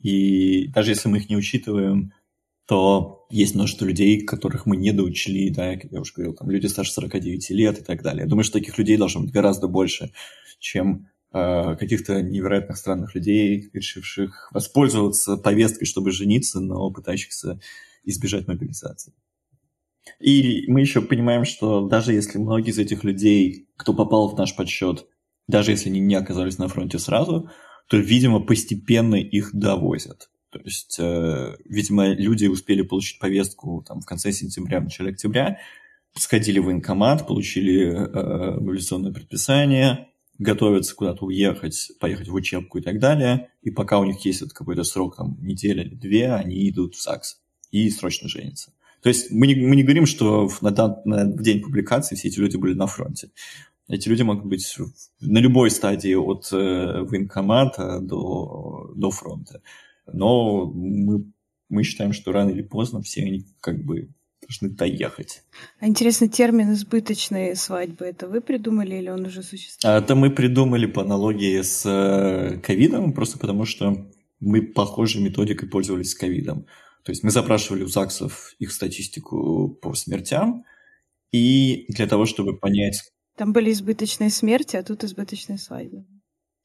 И 0.00 0.68
даже 0.68 0.90
если 0.90 1.08
мы 1.08 1.18
их 1.18 1.28
не 1.28 1.36
учитываем, 1.36 2.12
то 2.66 3.26
есть 3.30 3.54
множество 3.54 3.84
людей, 3.84 4.24
которых 4.24 4.64
мы 4.64 4.76
не 4.76 4.92
доучили, 4.92 5.52
да, 5.52 5.76
как 5.76 5.92
я 5.92 6.00
уже 6.00 6.12
говорил, 6.14 6.34
там 6.34 6.48
люди 6.50 6.66
старше 6.66 6.92
49 6.92 7.50
лет 7.50 7.78
и 7.78 7.82
так 7.82 8.02
далее. 8.02 8.22
Я 8.22 8.28
думаю, 8.28 8.44
что 8.44 8.58
таких 8.58 8.78
людей 8.78 8.96
должно 8.96 9.22
быть 9.22 9.32
гораздо 9.32 9.66
больше, 9.66 10.12
чем 10.60 11.08
Э, 11.32 11.76
каких-то 11.76 12.22
невероятных 12.22 12.76
странных 12.76 13.14
людей, 13.14 13.70
решивших 13.72 14.50
воспользоваться 14.52 15.36
повесткой, 15.36 15.84
чтобы 15.84 16.10
жениться, 16.10 16.58
но 16.58 16.90
пытающихся 16.90 17.60
избежать 18.02 18.48
мобилизации. 18.48 19.12
И 20.18 20.64
мы 20.68 20.80
еще 20.80 21.00
понимаем, 21.00 21.44
что 21.44 21.86
даже 21.86 22.12
если 22.12 22.38
многие 22.38 22.70
из 22.70 22.78
этих 22.78 23.04
людей, 23.04 23.68
кто 23.76 23.94
попал 23.94 24.28
в 24.28 24.38
наш 24.38 24.56
подсчет, 24.56 25.06
даже 25.48 25.70
если 25.70 25.88
они 25.88 26.00
не 26.00 26.14
оказались 26.14 26.58
на 26.58 26.68
фронте 26.68 26.98
сразу, 26.98 27.50
то, 27.88 27.96
видимо, 27.96 28.40
постепенно 28.40 29.16
их 29.16 29.50
довозят. 29.52 30.30
То 30.50 30.60
есть, 30.64 30.96
э, 30.98 31.56
видимо, 31.64 32.08
люди 32.08 32.46
успели 32.46 32.82
получить 32.82 33.18
повестку 33.18 33.84
там, 33.86 34.00
в 34.00 34.06
конце 34.06 34.32
сентября, 34.32 34.80
в 34.80 34.84
начале 34.84 35.10
октября, 35.10 35.58
сходили 36.14 36.58
в 36.58 36.66
военкомат, 36.66 37.26
получили 37.26 37.86
э, 37.86 38.60
мобилизационное 38.60 39.12
предписание, 39.12 40.08
готовятся 40.38 40.94
куда-то 40.94 41.24
уехать, 41.24 41.92
поехать 42.00 42.28
в 42.28 42.34
учебку 42.34 42.78
и 42.78 42.82
так 42.82 42.98
далее, 42.98 43.50
и 43.62 43.70
пока 43.70 43.98
у 43.98 44.04
них 44.04 44.24
есть 44.24 44.42
какой-то 44.52 44.84
срок, 44.84 45.16
там, 45.16 45.36
неделя 45.40 45.82
или 45.82 45.94
две, 45.94 46.32
они 46.32 46.68
идут 46.68 46.94
в 46.94 47.02
ЗАГС 47.02 47.40
и 47.70 47.90
срочно 47.90 48.28
женятся. 48.28 48.72
То 49.02 49.08
есть 49.08 49.30
мы 49.30 49.46
не, 49.46 49.54
мы 49.54 49.76
не 49.76 49.82
говорим, 49.82 50.06
что 50.06 50.48
в, 50.48 50.62
на, 50.62 50.70
на, 51.04 51.24
в 51.24 51.42
день 51.42 51.62
публикации 51.62 52.14
все 52.16 52.28
эти 52.28 52.38
люди 52.38 52.56
были 52.56 52.74
на 52.74 52.86
фронте. 52.86 53.30
Эти 53.88 54.08
люди 54.08 54.22
могут 54.22 54.44
быть 54.44 54.76
на 55.20 55.38
любой 55.38 55.70
стадии 55.70 56.14
от 56.14 56.48
э, 56.52 57.02
военкомата 57.02 58.00
до, 58.00 58.92
до 58.94 59.10
фронта. 59.10 59.62
Но 60.12 60.66
мы, 60.66 61.24
мы 61.68 61.82
считаем, 61.82 62.12
что 62.12 62.32
рано 62.32 62.50
или 62.50 62.62
поздно 62.62 63.02
все 63.02 63.22
они 63.22 63.46
как 63.60 63.82
бы 63.84 64.10
должны 64.42 64.70
доехать. 64.70 65.42
А 65.80 65.86
интересно, 65.86 66.28
термин 66.28 66.72
«избыточные 66.72 67.56
свадьбы» 67.56 68.06
это 68.06 68.28
вы 68.28 68.40
придумали 68.40 68.96
или 68.96 69.08
он 69.08 69.26
уже 69.26 69.42
существует? 69.42 70.02
Это 70.02 70.14
мы 70.14 70.30
придумали 70.30 70.86
по 70.86 71.02
аналогии 71.02 71.60
с 71.60 71.84
э, 71.86 72.58
ковидом, 72.58 73.12
просто 73.12 73.38
потому 73.38 73.64
что 73.64 74.08
мы 74.40 74.62
похожей 74.62 75.22
методикой 75.22 75.68
пользовались 75.68 76.12
с 76.12 76.14
ковидом. 76.14 76.66
То 77.02 77.12
есть 77.12 77.22
мы 77.22 77.30
запрашивали 77.30 77.82
у 77.82 77.88
ЗАГСов 77.88 78.54
их 78.58 78.72
статистику 78.72 79.68
по 79.68 79.94
смертям, 79.94 80.64
и 81.32 81.86
для 81.88 82.06
того, 82.06 82.26
чтобы 82.26 82.56
понять... 82.56 83.12
Там 83.36 83.52
были 83.52 83.72
избыточные 83.72 84.30
смерти, 84.30 84.76
а 84.76 84.82
тут 84.82 85.04
избыточные 85.04 85.58
свадьбы. 85.58 86.04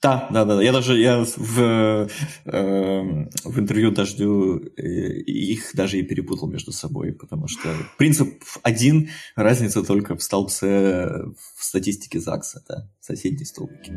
Да, 0.01 0.27
да, 0.29 0.45
да. 0.45 0.61
Я 0.61 0.71
даже 0.71 0.99
я 0.99 1.25
в, 1.25 1.59
э, 1.59 2.07
в 2.45 3.59
интервью 3.59 3.91
дождю 3.91 4.59
э, 4.77 4.81
их 5.21 5.71
даже 5.73 5.97
и 5.97 6.03
перепутал 6.03 6.47
между 6.47 6.71
собой, 6.71 7.13
потому 7.13 7.47
что 7.47 7.69
принцип 7.97 8.43
один, 8.61 9.09
разница 9.35 9.83
только 9.83 10.15
в 10.15 10.21
столбце 10.21 11.23
в 11.55 11.63
статистике 11.63 12.19
ЗАГСа, 12.19 12.63
да, 12.67 12.89
соседней 12.99 13.45
столбики. 13.45 13.91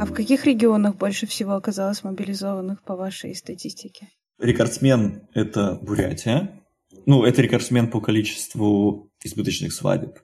А 0.00 0.06
в 0.06 0.12
каких 0.12 0.44
регионах 0.44 0.96
больше 0.96 1.26
всего 1.26 1.52
оказалось 1.52 2.04
мобилизованных 2.04 2.82
по 2.82 2.96
вашей 2.96 3.34
статистике? 3.34 4.08
Рекордсмен– 4.38 5.28
это 5.34 5.78
Бурятия. 5.80 6.60
Ну, 7.06 7.24
это 7.24 7.42
рекордсмен 7.42 7.90
по 7.90 8.00
количеству 8.00 9.10
избыточных 9.22 9.72
свадеб 9.72 10.18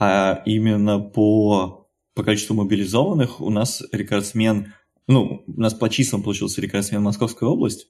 а 0.00 0.42
именно 0.46 0.98
по, 0.98 1.86
по 2.14 2.24
количеству 2.24 2.56
мобилизованных 2.56 3.40
у 3.40 3.50
нас 3.50 3.84
рекордсмен, 3.92 4.72
ну, 5.06 5.44
у 5.46 5.60
нас 5.60 5.74
по 5.74 5.90
числам 5.90 6.22
получился 6.22 6.62
рекордсмен 6.62 7.02
Московская 7.02 7.46
область, 7.48 7.88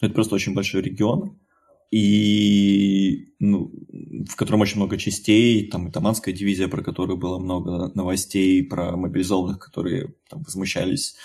это 0.00 0.12
просто 0.12 0.34
очень 0.34 0.54
большой 0.54 0.82
регион, 0.82 1.40
и 1.90 3.34
ну, 3.38 3.72
в 4.28 4.36
котором 4.36 4.60
очень 4.60 4.76
много 4.76 4.96
частей, 4.98 5.68
там 5.68 5.88
и 5.88 5.90
Таманская 5.90 6.34
дивизия, 6.34 6.68
про 6.68 6.82
которую 6.82 7.16
было 7.16 7.38
много 7.38 7.90
новостей, 7.94 8.64
про 8.64 8.96
мобилизованных, 8.96 9.58
которые 9.58 10.14
там 10.28 10.42
возмущались 10.42 11.16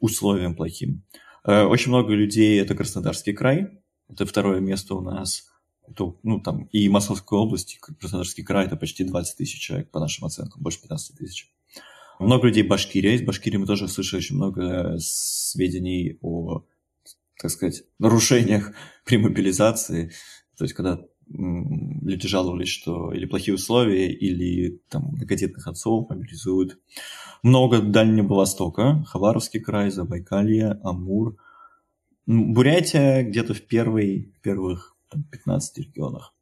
условиям 0.00 0.54
плохим. 0.54 1.02
Э, 1.44 1.64
очень 1.64 1.90
много 1.90 2.14
людей, 2.14 2.60
это 2.60 2.74
Краснодарский 2.74 3.32
край, 3.32 3.68
это 4.08 4.26
второе 4.26 4.60
место 4.60 4.94
у 4.94 5.00
нас– 5.00 5.48
то, 5.94 6.18
ну, 6.22 6.40
там, 6.40 6.64
и 6.72 6.88
Московской 6.88 7.38
области, 7.38 7.78
Краснодарский 7.78 8.42
край, 8.42 8.66
это 8.66 8.76
почти 8.76 9.04
20 9.04 9.36
тысяч 9.36 9.60
человек, 9.60 9.90
по 9.90 10.00
нашим 10.00 10.24
оценкам, 10.24 10.62
больше 10.62 10.80
15 10.80 11.16
тысяч. 11.16 11.52
Много 12.18 12.46
людей 12.46 12.62
Башкирия. 12.62 13.14
Из 13.14 13.22
Башкирии 13.22 13.56
мы 13.56 13.66
тоже 13.66 13.88
слышали 13.88 14.20
очень 14.20 14.36
много 14.36 14.96
сведений 14.98 16.18
о, 16.22 16.64
так 17.44 17.50
сказать, 17.50 17.82
нарушениях 17.98 18.72
при 19.04 19.18
мобилизации. 19.18 20.12
То 20.56 20.64
есть, 20.64 20.72
когда 20.72 20.98
люди 21.28 22.26
жаловались, 22.26 22.70
что 22.70 23.12
или 23.12 23.26
плохие 23.26 23.54
условия, 23.54 24.10
или 24.10 24.80
там 24.88 25.10
многодетных 25.12 25.66
отцов 25.66 26.08
мобилизуют. 26.08 26.78
Много 27.42 27.82
Дальнего 27.82 28.32
Востока, 28.32 29.04
Хабаровский 29.06 29.60
край, 29.60 29.90
Забайкалье, 29.90 30.80
Амур. 30.82 31.36
Бурятия 32.24 33.22
где-то 33.22 33.52
в 33.52 33.60
первой, 33.60 34.32
первых 34.40 34.96
15 35.30 35.78
регионах. 35.80 36.32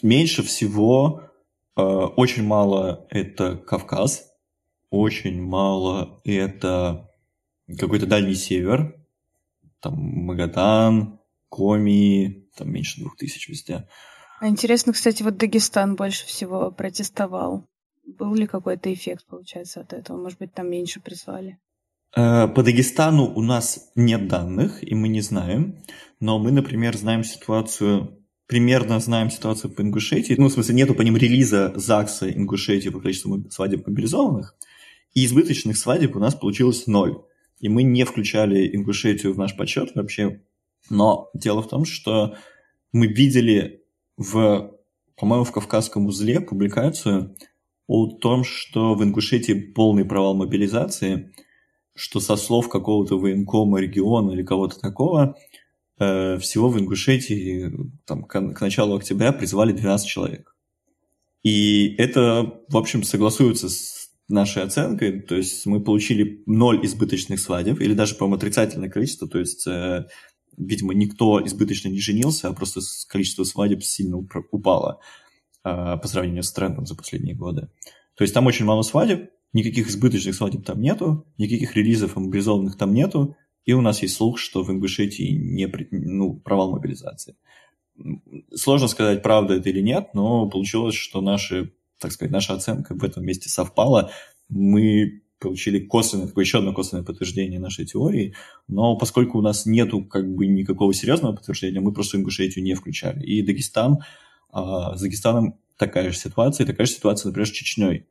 Меньше 0.00 0.44
всего, 0.44 1.22
э, 1.76 1.82
очень 1.82 2.44
мало 2.44 3.08
это 3.10 3.56
Кавказ, 3.56 4.30
очень 4.90 5.42
мало 5.42 6.20
это 6.22 7.10
какой-то 7.66 8.06
дальний 8.06 8.36
север, 8.36 9.03
там 9.84 9.94
Магадан, 9.96 11.20
Коми, 11.48 12.48
там 12.56 12.72
меньше 12.72 13.00
двух 13.00 13.16
тысяч 13.16 13.48
везде. 13.48 13.86
А 14.40 14.48
интересно, 14.48 14.92
кстати, 14.92 15.22
вот 15.22 15.36
Дагестан 15.36 15.94
больше 15.94 16.26
всего 16.26 16.70
протестовал. 16.70 17.66
Был 18.06 18.34
ли 18.34 18.46
какой-то 18.46 18.92
эффект, 18.92 19.26
получается, 19.28 19.80
от 19.80 19.92
этого? 19.92 20.16
Может 20.20 20.38
быть, 20.38 20.52
там 20.52 20.70
меньше 20.70 21.00
прислали? 21.00 21.58
Э, 22.16 22.48
по 22.48 22.62
Дагестану 22.62 23.32
у 23.34 23.42
нас 23.42 23.90
нет 23.94 24.26
данных, 24.28 24.82
и 24.82 24.94
мы 24.94 25.08
не 25.08 25.20
знаем. 25.20 25.82
Но 26.18 26.38
мы, 26.38 26.50
например, 26.50 26.96
знаем 26.96 27.24
ситуацию, 27.24 28.18
примерно 28.46 29.00
знаем 29.00 29.30
ситуацию 29.30 29.70
по 29.70 29.82
Ингушетии. 29.82 30.34
Ну, 30.36 30.48
в 30.48 30.52
смысле, 30.52 30.74
нету 30.74 30.94
по 30.94 31.02
ним 31.02 31.16
релиза 31.16 31.72
ЗАГСа 31.76 32.30
Ингушетии 32.30 32.88
по 32.88 33.00
количеству 33.00 33.50
свадеб 33.50 33.86
мобилизованных. 33.86 34.56
И 35.12 35.24
избыточных 35.24 35.76
свадеб 35.76 36.16
у 36.16 36.18
нас 36.18 36.34
получилось 36.34 36.86
ноль. 36.86 37.22
И 37.60 37.68
мы 37.68 37.82
не 37.82 38.04
включали 38.04 38.74
Ингушетию 38.74 39.32
в 39.32 39.38
наш 39.38 39.56
подсчет 39.56 39.94
вообще. 39.94 40.42
Но 40.90 41.30
дело 41.34 41.62
в 41.62 41.68
том, 41.68 41.84
что 41.84 42.36
мы 42.92 43.06
видели 43.06 43.82
в, 44.16 44.72
по-моему, 45.16 45.44
в 45.44 45.52
Кавказском 45.52 46.06
узле 46.06 46.40
публикацию 46.40 47.36
о 47.86 48.06
том, 48.06 48.44
что 48.44 48.94
в 48.94 49.02
Ингушетии 49.02 49.52
полный 49.52 50.04
провал 50.04 50.34
мобилизации, 50.34 51.32
что 51.94 52.20
со 52.20 52.36
слов 52.36 52.68
какого-то 52.68 53.18
военкома 53.18 53.80
региона 53.80 54.32
или 54.32 54.42
кого-то 54.42 54.78
такого, 54.78 55.36
э, 55.98 56.38
всего 56.38 56.68
в 56.68 56.78
Ингушетии 56.78 57.72
там, 58.04 58.24
к, 58.24 58.52
к 58.52 58.60
началу 58.60 58.96
октября 58.96 59.32
призвали 59.32 59.72
12 59.72 60.06
человек. 60.06 60.54
И 61.42 61.94
это, 61.98 62.60
в 62.68 62.76
общем, 62.76 63.02
согласуется 63.02 63.68
с 63.68 63.93
нашей 64.28 64.62
оценкой, 64.62 65.20
то 65.20 65.34
есть 65.34 65.66
мы 65.66 65.82
получили 65.82 66.42
ноль 66.46 66.84
избыточных 66.84 67.40
свадеб, 67.40 67.80
или 67.80 67.94
даже, 67.94 68.14
по-моему, 68.14 68.36
отрицательное 68.36 68.88
количество, 68.88 69.28
то 69.28 69.38
есть 69.38 69.66
э, 69.66 70.06
видимо, 70.56 70.94
никто 70.94 71.44
избыточно 71.44 71.88
не 71.88 72.00
женился, 72.00 72.48
а 72.48 72.52
просто 72.52 72.80
количество 73.08 73.44
свадеб 73.44 73.82
сильно 73.82 74.18
упало 74.50 75.00
а, 75.62 75.96
по 75.96 76.08
сравнению 76.08 76.42
с 76.42 76.52
трендом 76.52 76.86
за 76.86 76.94
последние 76.94 77.34
годы. 77.34 77.68
То 78.16 78.22
есть 78.22 78.34
там 78.34 78.46
очень 78.46 78.64
мало 78.64 78.82
свадеб, 78.82 79.30
никаких 79.52 79.88
избыточных 79.88 80.34
свадеб 80.34 80.64
там 80.64 80.80
нету, 80.80 81.26
никаких 81.38 81.74
релизов 81.76 82.16
мобилизованных 82.16 82.76
там 82.76 82.92
нету, 82.92 83.36
и 83.64 83.72
у 83.72 83.80
нас 83.80 84.02
есть 84.02 84.16
слух, 84.16 84.38
что 84.38 84.62
в 84.62 84.70
Ингушетии 84.70 85.32
не, 85.32 85.72
ну, 85.90 86.34
провал 86.34 86.72
мобилизации. 86.72 87.36
Сложно 88.54 88.88
сказать, 88.88 89.22
правда 89.22 89.54
это 89.54 89.70
или 89.70 89.80
нет, 89.80 90.10
но 90.14 90.48
получилось, 90.48 90.94
что 90.94 91.20
наши, 91.20 91.72
так 91.98 92.12
сказать, 92.12 92.32
наша 92.32 92.54
оценка 92.54 92.94
в 92.94 93.04
этом 93.04 93.24
месте 93.24 93.48
совпала. 93.48 94.10
Мы 94.48 95.22
получили 95.38 95.78
косвенное, 95.78 96.26
такое 96.26 96.44
еще 96.44 96.58
одно 96.58 96.72
косвенное 96.72 97.04
подтверждение 97.04 97.60
нашей 97.60 97.84
теории, 97.84 98.34
но 98.66 98.96
поскольку 98.96 99.38
у 99.38 99.42
нас 99.42 99.66
нету 99.66 100.04
как 100.04 100.26
бы 100.32 100.46
никакого 100.46 100.94
серьезного 100.94 101.34
подтверждения, 101.34 101.80
мы 101.80 101.92
просто 101.92 102.16
Ингушетию 102.16 102.64
не 102.64 102.74
включали. 102.74 103.22
И 103.24 103.42
Дагестан, 103.42 103.98
а, 104.50 104.96
с 104.96 105.02
Дагестаном 105.02 105.58
такая 105.76 106.10
же 106.10 106.16
ситуация, 106.18 106.66
такая 106.66 106.86
же 106.86 106.92
ситуация, 106.92 107.28
например, 107.28 107.46
с 107.46 107.50
Чечней. 107.50 108.06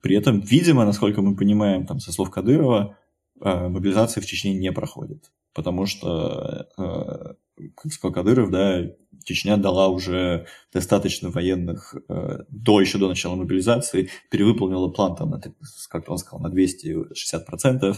При 0.00 0.16
этом, 0.16 0.40
видимо, 0.40 0.84
насколько 0.84 1.22
мы 1.22 1.36
понимаем, 1.36 1.86
там, 1.86 2.00
со 2.00 2.12
слов 2.12 2.30
Кадырова, 2.30 2.96
а, 3.40 3.68
мобилизация 3.68 4.20
в 4.20 4.26
Чечне 4.26 4.54
не 4.54 4.72
проходит, 4.72 5.30
потому 5.54 5.86
что, 5.86 6.68
а, 6.76 7.36
как 7.68 7.92
сказал 7.92 8.14
Кадыров, 8.14 8.50
да, 8.50 8.90
Чечня 9.24 9.56
дала 9.56 9.88
уже 9.88 10.46
достаточно 10.72 11.30
военных 11.30 11.94
э, 12.08 12.38
до 12.48 12.80
еще 12.80 12.98
до 12.98 13.08
начала 13.08 13.36
мобилизации, 13.36 14.10
перевыполнила 14.30 14.88
план 14.88 15.16
там, 15.16 15.30
на, 15.30 15.40
как 15.88 16.08
он 16.08 16.18
сказал, 16.18 16.40
на 16.40 16.52
260%, 16.52 17.96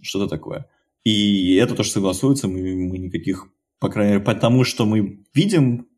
что-то 0.00 0.28
такое. 0.28 0.68
И 1.04 1.54
это 1.56 1.74
тоже 1.74 1.90
согласуется, 1.90 2.48
мы, 2.48 2.60
мы 2.62 2.98
никаких, 2.98 3.48
по 3.80 3.88
крайней 3.88 4.12
мере, 4.14 4.24
потому 4.24 4.64
что 4.64 4.86
мы 4.86 5.24
видим, 5.34 5.88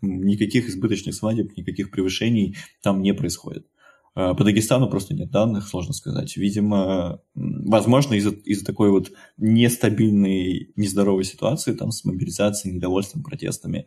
никаких 0.00 0.68
избыточных 0.68 1.14
свадеб, 1.14 1.56
никаких 1.56 1.90
превышений 1.90 2.56
там 2.82 3.02
не 3.02 3.14
происходит. 3.14 3.66
Э, 4.14 4.34
по 4.34 4.44
Дагестану 4.44 4.88
просто 4.88 5.14
нет 5.14 5.30
данных, 5.30 5.66
сложно 5.68 5.92
сказать. 5.92 6.36
Видимо, 6.36 7.20
возможно, 7.34 8.14
из-за 8.14 8.30
из 8.30 8.62
такой 8.62 8.90
вот 8.90 9.12
нестабильной, 9.38 10.72
нездоровой 10.76 11.24
ситуации, 11.24 11.72
там, 11.72 11.90
с 11.90 12.04
мобилизацией, 12.04 12.74
недовольством, 12.74 13.22
протестами, 13.22 13.86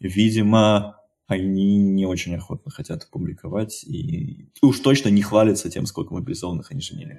видимо, 0.00 0.96
они 1.26 1.76
не 1.76 2.06
очень 2.06 2.34
охотно 2.36 2.70
хотят 2.70 3.08
публиковать 3.10 3.84
и 3.84 4.48
уж 4.62 4.78
точно 4.78 5.08
не 5.08 5.22
хвалятся 5.22 5.68
тем, 5.70 5.86
сколько 5.86 6.14
мобилизованных 6.14 6.70
они 6.70 6.80
женили. 6.80 7.18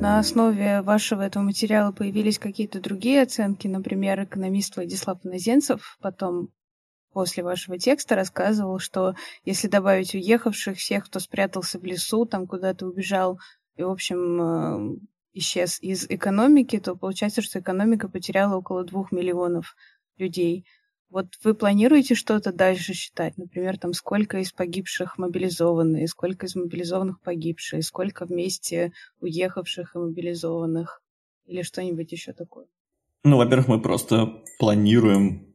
На 0.00 0.20
основе 0.20 0.80
вашего 0.82 1.22
этого 1.22 1.42
материала 1.42 1.92
появились 1.92 2.38
какие-то 2.38 2.80
другие 2.80 3.22
оценки, 3.22 3.66
например, 3.66 4.22
экономист 4.22 4.76
Владислав 4.76 5.18
Иноземцев 5.24 5.98
потом 6.00 6.50
после 7.18 7.42
вашего 7.42 7.76
текста 7.80 8.14
рассказывал, 8.14 8.78
что 8.78 9.16
если 9.44 9.66
добавить 9.66 10.14
уехавших, 10.14 10.78
всех, 10.78 11.06
кто 11.06 11.18
спрятался 11.18 11.80
в 11.80 11.84
лесу, 11.84 12.26
там 12.26 12.46
куда-то 12.46 12.86
убежал, 12.86 13.40
и, 13.74 13.82
в 13.82 13.90
общем, 13.90 14.40
э, 14.40 14.98
исчез 15.32 15.82
из 15.82 16.06
экономики, 16.08 16.78
то 16.78 16.94
получается, 16.94 17.42
что 17.42 17.58
экономика 17.58 18.08
потеряла 18.08 18.54
около 18.54 18.84
двух 18.84 19.10
миллионов 19.10 19.74
людей. 20.16 20.64
Вот 21.10 21.26
вы 21.42 21.54
планируете 21.54 22.14
что-то 22.14 22.52
дальше 22.52 22.92
считать? 22.92 23.36
Например, 23.36 23.76
там 23.78 23.94
сколько 23.94 24.38
из 24.38 24.52
погибших 24.52 25.18
мобилизованные, 25.18 26.06
сколько 26.06 26.46
из 26.46 26.54
мобилизованных 26.54 27.20
погибшие, 27.20 27.82
сколько 27.82 28.26
вместе 28.26 28.92
уехавших 29.20 29.96
и 29.96 29.98
мобилизованных? 29.98 31.02
Или 31.46 31.62
что-нибудь 31.62 32.12
еще 32.12 32.32
такое? 32.32 32.66
Ну, 33.24 33.38
во-первых, 33.38 33.66
мы 33.66 33.82
просто 33.82 34.40
планируем 34.60 35.52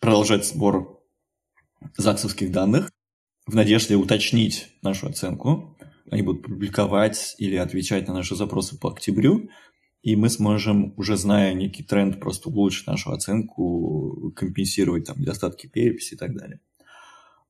продолжать 0.00 0.44
сбор 0.44 0.93
ЗАГСовских 1.96 2.50
данных 2.50 2.90
в 3.46 3.54
надежде 3.54 3.96
уточнить 3.96 4.68
нашу 4.82 5.08
оценку. 5.08 5.76
Они 6.10 6.22
будут 6.22 6.44
публиковать 6.44 7.34
или 7.38 7.56
отвечать 7.56 8.08
на 8.08 8.14
наши 8.14 8.36
запросы 8.36 8.78
по 8.78 8.90
октябрю, 8.90 9.48
и 10.02 10.16
мы 10.16 10.28
сможем, 10.28 10.92
уже 10.98 11.16
зная 11.16 11.54
некий 11.54 11.82
тренд, 11.82 12.20
просто 12.20 12.50
улучшить 12.50 12.86
нашу 12.86 13.10
оценку, 13.12 14.32
компенсировать 14.36 15.06
там 15.06 15.18
недостатки 15.18 15.66
переписи 15.66 16.14
и 16.14 16.16
так 16.16 16.36
далее. 16.36 16.60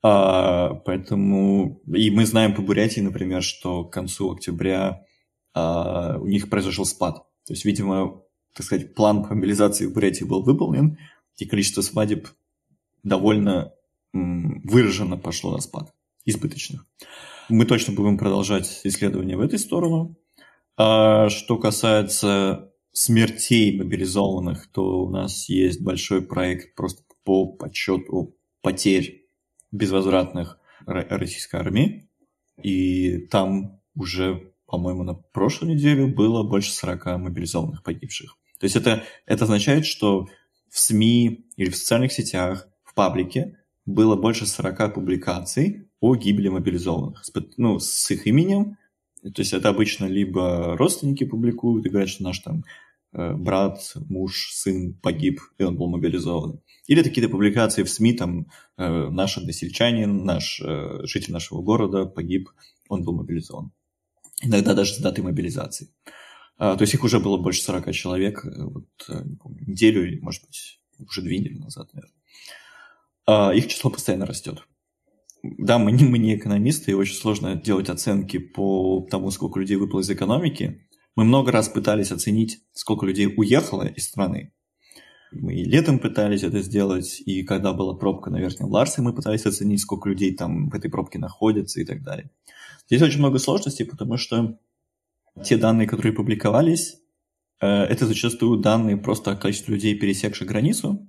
А, 0.03 0.75
поэтому, 0.85 1.83
и 1.93 2.11
мы 2.11 2.27
знаем 2.27 2.55
по 2.55 2.63
Бурятии, 2.63 3.01
например, 3.01 3.43
что 3.43 3.85
к 3.85 3.93
концу 3.93 4.33
октября 4.33 5.05
а, 5.53 6.19
у 6.19 6.27
них 6.27 6.49
произошел 6.49 6.85
спад. 6.85 7.25
То 7.47 7.55
есть, 7.55 7.65
видимо, 7.65 8.23
так 8.55 8.67
сказать, 8.67 8.95
план 8.95 9.25
по 9.25 9.35
мобилизации 9.35 9.87
в 9.87 9.93
Бурятии 9.93 10.25
был 10.25 10.43
выполнен, 10.43 10.99
и 11.37 11.47
количество 11.47 11.81
свадеб 11.83 12.29
довольно 13.03 13.74
выраженно 14.15 15.17
пошло 15.17 15.51
на 15.53 15.61
спад, 15.61 15.93
избыточных. 16.25 16.87
Мы 17.49 17.67
точно 17.67 17.93
будем 17.93 18.17
продолжать 18.17 18.81
исследования 18.85 19.37
в 19.37 19.41
этой 19.41 19.59
сторону. 19.59 20.17
А 20.77 21.29
что 21.29 21.59
касается 21.59 22.73
смертей 22.93 23.77
мобилизованных, 23.77 24.69
то 24.73 25.03
у 25.03 25.11
нас 25.11 25.49
есть 25.49 25.83
большой 25.83 26.23
проект 26.23 26.75
просто 26.75 27.03
по 27.25 27.47
подсчету 27.47 28.37
потерь 28.63 29.27
безвозвратных 29.73 30.59
российской 30.87 31.57
армии. 31.57 32.09
И 32.63 33.27
там 33.27 33.81
уже, 33.97 34.53
по-моему, 34.67 35.03
на 35.03 35.15
прошлой 35.15 35.75
неделе 35.75 36.07
было 36.07 36.45
больше 36.45 36.73
40 36.73 37.19
мобилизованных 37.19 37.83
погибших. 37.83 38.37
То 38.61 38.65
есть 38.65 38.77
это, 38.77 39.03
это 39.27 39.45
означает, 39.45 39.87
что 39.87 40.29
в 40.71 40.79
СМИ 40.79 41.47
или 41.57 41.71
в 41.71 41.77
социальных 41.77 42.13
сетях 42.13 42.69
паблике 42.95 43.59
было 43.87 44.17
больше 44.17 44.47
40 44.47 44.95
публикаций 44.95 45.89
о 46.01 46.15
гибели 46.17 46.49
мобилизованных. 46.49 47.25
Ну, 47.57 47.79
с 47.79 48.11
их 48.11 48.27
именем. 48.27 48.77
То 49.23 49.41
есть 49.41 49.53
это 49.53 49.71
обычно 49.71 50.05
либо 50.07 50.77
родственники 50.77 51.25
публикуют 51.25 51.87
и 51.87 51.89
говорят, 51.89 52.11
что 52.11 52.25
наш 52.25 52.41
там 52.41 52.65
э, 53.13 53.33
брат, 53.35 53.95
муж, 54.09 54.51
сын 54.53 54.95
погиб, 54.95 55.41
и 55.59 55.63
он 55.63 55.77
был 55.77 55.89
мобилизован. 55.89 56.61
Или 56.87 57.03
какие-то 57.03 57.31
публикации 57.31 57.83
в 57.83 57.91
СМИ, 57.91 58.13
там, 58.15 58.47
э, 58.77 59.09
наш 59.09 59.39
односельчанин, 59.39 60.25
наш 60.25 60.61
э, 60.61 61.01
житель 61.05 61.33
нашего 61.33 61.63
города 61.63 62.05
погиб, 62.05 62.51
он 62.89 63.03
был 63.03 63.15
мобилизован. 63.15 63.73
Иногда 64.43 64.75
даже 64.75 64.93
с 64.93 64.99
датой 64.99 65.25
мобилизации. 65.25 65.89
А, 66.59 66.77
то 66.77 66.83
есть 66.83 66.93
их 66.93 67.03
уже 67.03 67.19
было 67.19 67.39
больше 67.39 67.63
40 67.63 67.93
человек, 67.93 68.45
вот, 68.45 68.87
не 69.09 69.37
помню, 69.37 69.65
неделю 69.67 70.07
или, 70.07 70.21
может 70.21 70.45
быть, 70.45 70.81
уже 70.99 71.23
две 71.23 71.39
недели 71.39 71.59
назад, 71.59 71.93
наверное. 71.95 72.15
А, 73.27 73.53
их 73.55 73.69
число 73.69 73.91
постоянно 73.91 74.27
растет. 74.27 74.67
Да, 75.43 75.79
мы 75.79 75.93
не, 75.93 76.05
мы 76.05 76.19
не 76.19 76.37
экономисты, 76.37 76.93
и 76.93 76.95
очень 76.95 77.15
сложно 77.15 77.55
делать 77.55 77.89
оценки 77.89 78.39
по 78.39 79.07
тому, 79.11 79.31
сколько 79.31 79.61
людей 79.61 79.77
выпало 79.77 80.01
из 80.01 80.11
экономики. 80.11 80.87
Мы 81.17 81.25
много 81.25 81.53
раз 81.53 81.69
пытались 81.69 82.13
оценить, 82.13 82.61
сколько 82.73 83.07
людей 83.07 83.33
уехало 83.37 83.87
из 83.87 84.07
страны. 84.07 84.53
Мы 85.33 85.55
и 85.55 85.65
летом 85.65 85.99
пытались 85.99 86.43
это 86.45 86.61
сделать, 86.61 87.21
и 87.27 87.43
когда 87.43 87.73
была 87.73 87.95
пробка 87.95 88.31
на 88.31 88.39
Верхнем 88.39 88.69
Ларсе, 88.69 89.03
мы 89.03 89.13
пытались 89.13 89.47
оценить, 89.47 89.81
сколько 89.81 90.09
людей 90.09 90.35
там 90.35 90.71
в 90.71 90.75
этой 90.75 90.91
пробке 90.91 91.19
находится 91.19 91.81
и 91.81 91.85
так 91.85 92.03
далее. 92.03 92.31
Здесь 92.87 93.03
очень 93.03 93.19
много 93.19 93.39
сложностей, 93.39 93.85
потому 93.85 94.17
что 94.17 94.59
те 95.45 95.57
данные, 95.57 95.89
которые 95.89 96.13
публиковались, 96.13 96.97
э, 97.61 97.67
это 97.67 98.07
зачастую 98.07 98.61
данные 98.61 98.97
просто 98.97 99.33
о 99.33 99.37
количестве 99.37 99.75
людей, 99.75 99.99
пересекших 99.99 100.47
границу. 100.47 101.09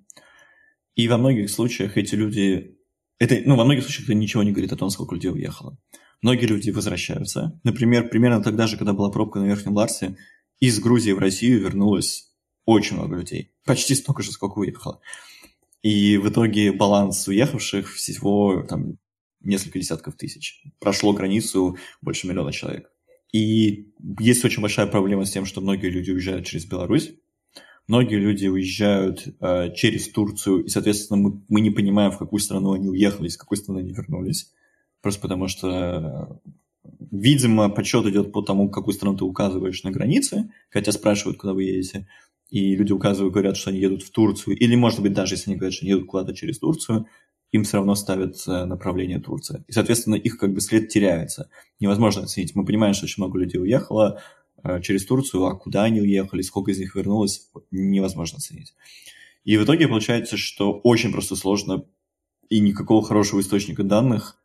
И 0.96 1.08
во 1.08 1.18
многих 1.18 1.50
случаях 1.50 1.98
эти 1.98 2.16
люди... 2.16 2.78
Это, 3.20 3.42
ну, 3.46 3.56
во 3.56 3.66
многих 3.66 3.84
случаях 3.84 4.10
это 4.10 4.14
ничего 4.14 4.44
не 4.44 4.52
говорит 4.52 4.74
о 4.74 4.78
том, 4.78 4.90
сколько 4.90 5.16
людей 5.16 5.32
уехало. 5.32 5.78
Многие 6.22 6.46
люди 6.46 6.70
возвращаются. 6.70 7.60
Например, 7.64 8.10
примерно 8.10 8.42
тогда 8.42 8.68
же, 8.68 8.78
когда 8.78 8.94
была 8.94 9.10
пробка 9.12 9.40
на 9.40 9.46
Верхнем 9.46 9.74
Ларсе, 9.74 10.18
из 10.60 10.80
Грузии 10.80 11.12
в 11.12 11.20
Россию 11.20 11.62
вернулось 11.62 12.32
очень 12.66 12.96
много 12.96 13.18
людей. 13.18 13.52
Почти 13.66 13.96
столько 13.96 14.24
же, 14.24 14.32
сколько 14.32 14.60
уехало. 14.60 15.00
И 15.82 16.18
в 16.18 16.28
итоге 16.30 16.72
баланс 16.72 17.28
уехавших 17.28 17.94
всего 17.94 18.64
там 18.68 18.98
несколько 19.42 19.80
десятков 19.80 20.16
тысяч. 20.16 20.64
Прошло 20.80 21.14
границу 21.14 21.78
больше 22.02 22.28
миллиона 22.28 22.52
человек. 22.52 22.90
И 23.32 23.92
есть 24.20 24.44
очень 24.46 24.62
большая 24.62 24.88
проблема 24.88 25.26
с 25.26 25.32
тем, 25.32 25.46
что 25.46 25.62
многие 25.62 25.90
люди 25.90 26.10
уезжают 26.12 26.46
через 26.48 26.66
Беларусь. 26.66 27.12
Многие 27.88 28.16
люди 28.16 28.48
уезжают 28.48 29.28
э, 29.40 29.74
через 29.76 30.10
Турцию, 30.10 30.66
и, 30.66 30.70
соответственно, 30.70 31.20
мы, 31.22 31.42
мы 31.48 31.62
не 31.62 31.70
понимаем, 31.70 32.12
в 32.12 32.18
какую 32.18 32.40
страну 32.40 32.74
они 32.74 32.88
уехали, 32.88 33.28
с 33.28 33.38
какой 33.38 33.58
страны 33.58 33.80
они 33.80 33.94
вернулись. 33.94 34.52
Просто 35.02 35.22
потому 35.22 35.48
что, 35.48 36.42
видимо, 37.12 37.70
подсчет 37.70 38.06
идет 38.08 38.32
по 38.32 38.42
тому, 38.42 38.70
какую 38.70 38.96
страну 38.96 39.18
ты 39.18 39.24
указываешь 39.24 39.84
на 39.84 39.92
границе, 39.92 40.50
хотя 40.70 40.92
спрашивают, 40.92 41.38
куда 41.38 41.54
вы 41.54 41.64
едете 41.64 42.08
и 42.50 42.76
люди 42.76 42.94
указывают, 42.94 43.34
говорят, 43.34 43.58
что 43.58 43.70
они 43.70 43.80
едут 43.80 44.04
в 44.04 44.12
Турцию, 44.12 44.58
или, 44.58 44.76
может 44.76 45.02
быть, 45.02 45.14
даже 45.14 45.34
если 45.34 45.52
они 45.52 45.58
говорят, 45.58 45.74
что 45.74 45.86
они 45.86 45.92
едут 45.92 46.08
куда-то 46.08 46.34
через 46.34 46.60
Турцию, 46.60 47.08
им 47.52 47.64
все 47.64 47.78
равно 47.78 47.96
ставят 47.96 48.36
э, 48.48 48.66
направление 48.66 49.20
Турция. 49.20 49.64
И, 49.68 49.72
соответственно, 49.72 50.16
их 50.16 50.38
как 50.38 50.54
бы 50.54 50.62
след 50.62 50.90
теряется. 50.90 51.50
Невозможно 51.80 52.24
оценить. 52.24 52.56
Мы 52.56 52.66
понимаем, 52.66 52.94
что 52.94 53.06
очень 53.06 53.24
много 53.24 53.40
людей 53.40 53.60
уехало 53.62 54.20
э, 54.20 54.22
через 54.82 55.06
Турцию, 55.06 55.46
а 55.46 55.56
куда 55.56 55.84
они 55.84 56.02
уехали, 56.02 56.42
сколько 56.42 56.72
из 56.72 56.80
них 56.80 56.96
вернулось, 56.96 57.50
невозможно 57.72 58.38
оценить. 58.38 58.74
И 59.44 59.58
в 59.58 59.64
итоге 59.64 59.88
получается, 59.88 60.38
что 60.38 60.80
очень 60.84 61.12
просто 61.12 61.36
сложно, 61.36 61.86
и 62.50 62.60
никакого 62.60 63.04
хорошего 63.04 63.42
источника 63.42 63.84
данных 63.84 64.38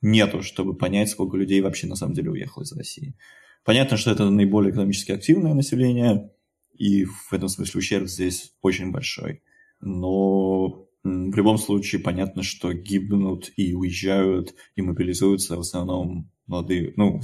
нету, 0.00 0.42
чтобы 0.42 0.76
понять, 0.76 1.10
сколько 1.10 1.36
людей 1.36 1.60
вообще 1.60 1.86
на 1.86 1.96
самом 1.96 2.14
деле 2.14 2.30
уехало 2.30 2.62
из 2.62 2.72
России. 2.72 3.16
Понятно, 3.64 3.96
что 3.96 4.10
это 4.10 4.28
наиболее 4.30 4.72
экономически 4.72 5.12
активное 5.12 5.54
население, 5.54 6.30
и 6.76 7.04
в 7.04 7.32
этом 7.32 7.48
смысле 7.48 7.78
ущерб 7.78 8.08
здесь 8.08 8.52
очень 8.62 8.92
большой. 8.92 9.42
Но 9.80 10.86
в 11.04 11.36
любом 11.36 11.58
случае 11.58 12.00
понятно, 12.00 12.42
что 12.42 12.72
гибнут 12.72 13.52
и 13.56 13.74
уезжают, 13.74 14.54
и 14.76 14.82
мобилизуются 14.82 15.56
в 15.56 15.60
основном 15.60 16.30
молодые, 16.46 16.92
ну, 16.96 17.20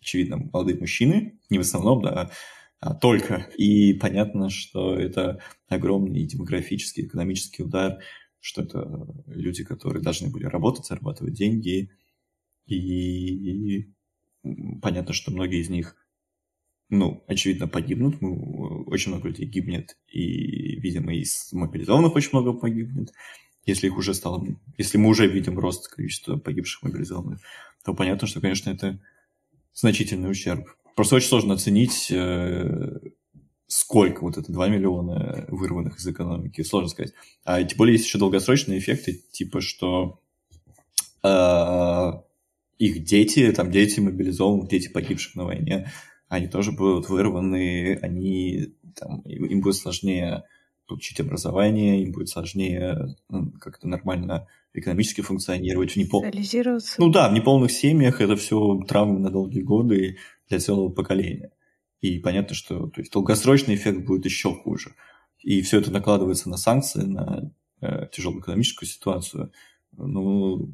очевидно, 0.00 0.48
молодые 0.52 0.78
мужчины, 0.78 1.38
не 1.50 1.58
в 1.58 1.62
основном, 1.62 2.02
да, 2.02 2.30
а 2.80 2.94
только. 2.94 3.48
И 3.56 3.94
понятно, 3.94 4.50
что 4.50 4.94
это 4.94 5.40
огромный 5.68 6.24
демографический, 6.26 7.06
экономический 7.06 7.62
удар, 7.62 7.98
что 8.40 8.62
это 8.62 9.06
люди, 9.26 9.64
которые 9.64 10.02
должны 10.02 10.30
были 10.30 10.44
работать, 10.44 10.86
зарабатывать 10.86 11.34
деньги, 11.34 11.90
и 12.66 13.92
понятно, 14.80 15.12
что 15.12 15.30
многие 15.30 15.60
из 15.60 15.68
них 15.68 15.96
ну, 16.90 17.22
очевидно, 17.28 17.68
погибнут. 17.68 18.20
Мы, 18.20 18.82
очень 18.84 19.12
много 19.12 19.28
людей 19.28 19.46
гибнет, 19.46 19.96
и, 20.08 20.78
видимо, 20.80 21.14
из 21.14 21.52
мобилизованных 21.52 22.14
очень 22.16 22.30
много 22.32 22.52
погибнет. 22.52 23.12
Если 23.64 23.86
их 23.86 23.96
уже 23.96 24.12
стало, 24.12 24.44
если 24.76 24.98
мы 24.98 25.08
уже 25.08 25.28
видим 25.28 25.58
рост 25.58 25.88
количества 25.88 26.36
погибших 26.36 26.82
мобилизованных, 26.82 27.40
то 27.84 27.94
понятно, 27.94 28.26
что, 28.26 28.40
конечно, 28.40 28.70
это 28.70 29.00
значительный 29.74 30.30
ущерб. 30.30 30.68
Просто 30.96 31.16
очень 31.16 31.28
сложно 31.28 31.54
оценить, 31.54 32.10
э, 32.10 32.98
сколько 33.66 34.22
вот 34.22 34.36
это 34.36 34.52
2 34.52 34.68
миллиона 34.68 35.46
вырванных 35.48 35.98
из 35.98 36.06
экономики, 36.06 36.62
сложно 36.62 36.88
сказать. 36.88 37.12
А 37.44 37.62
тем 37.62 37.78
более 37.78 37.94
есть 37.94 38.06
еще 38.06 38.18
долгосрочные 38.18 38.78
эффекты, 38.78 39.22
типа 39.32 39.60
что 39.60 40.20
э, 41.22 42.12
их 42.78 43.04
дети, 43.04 43.52
там 43.52 43.70
дети 43.70 44.00
мобилизованных, 44.00 44.68
дети 44.68 44.88
погибших 44.88 45.36
на 45.36 45.44
войне, 45.44 45.90
они 46.28 46.48
тоже 46.48 46.72
будут 46.72 47.08
вырваны, 47.08 47.98
они, 48.02 48.74
там, 48.94 49.20
им 49.22 49.60
будет 49.60 49.76
сложнее 49.76 50.44
получить 50.90 51.20
образование, 51.20 52.02
им 52.02 52.10
будет 52.10 52.28
сложнее 52.28 53.14
ну, 53.28 53.52
как-то 53.60 53.86
нормально 53.86 54.48
экономически 54.74 55.20
функционировать. 55.20 55.92
В 55.92 55.96
непол... 55.96 56.22
Ну 56.98 57.10
да, 57.10 57.28
в 57.28 57.32
неполных 57.32 57.70
семьях 57.70 58.20
это 58.20 58.34
все 58.34 58.80
травмы 58.88 59.20
на 59.20 59.30
долгие 59.30 59.62
годы 59.62 60.18
для 60.48 60.58
целого 60.58 60.88
поколения. 60.88 61.52
И 62.00 62.18
понятно, 62.18 62.56
что 62.56 62.88
то 62.88 63.00
есть, 63.00 63.12
долгосрочный 63.12 63.76
эффект 63.76 64.04
будет 64.04 64.24
еще 64.24 64.52
хуже. 64.52 64.94
И 65.38 65.62
все 65.62 65.78
это 65.78 65.92
накладывается 65.92 66.50
на 66.50 66.56
санкции, 66.56 67.02
на 67.02 67.52
э, 67.80 68.08
тяжелую 68.10 68.42
экономическую 68.42 68.88
ситуацию. 68.88 69.52
Ну, 69.92 70.72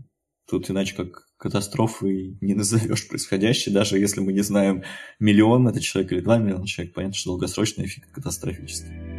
тут 0.48 0.70
иначе 0.70 0.94
как 0.94 1.26
катастрофой 1.36 2.38
не 2.40 2.54
назовешь 2.54 3.06
происходящее, 3.06 3.74
даже 3.74 3.98
если 3.98 4.20
мы 4.20 4.32
не 4.32 4.42
знаем, 4.42 4.82
миллион 5.20 5.68
это 5.68 5.80
человек 5.80 6.12
или 6.12 6.20
два 6.20 6.38
миллиона 6.38 6.66
человек, 6.66 6.94
понятно, 6.94 7.14
что 7.14 7.30
долгосрочный 7.30 7.84
эффект 7.84 8.10
катастрофический. 8.12 9.15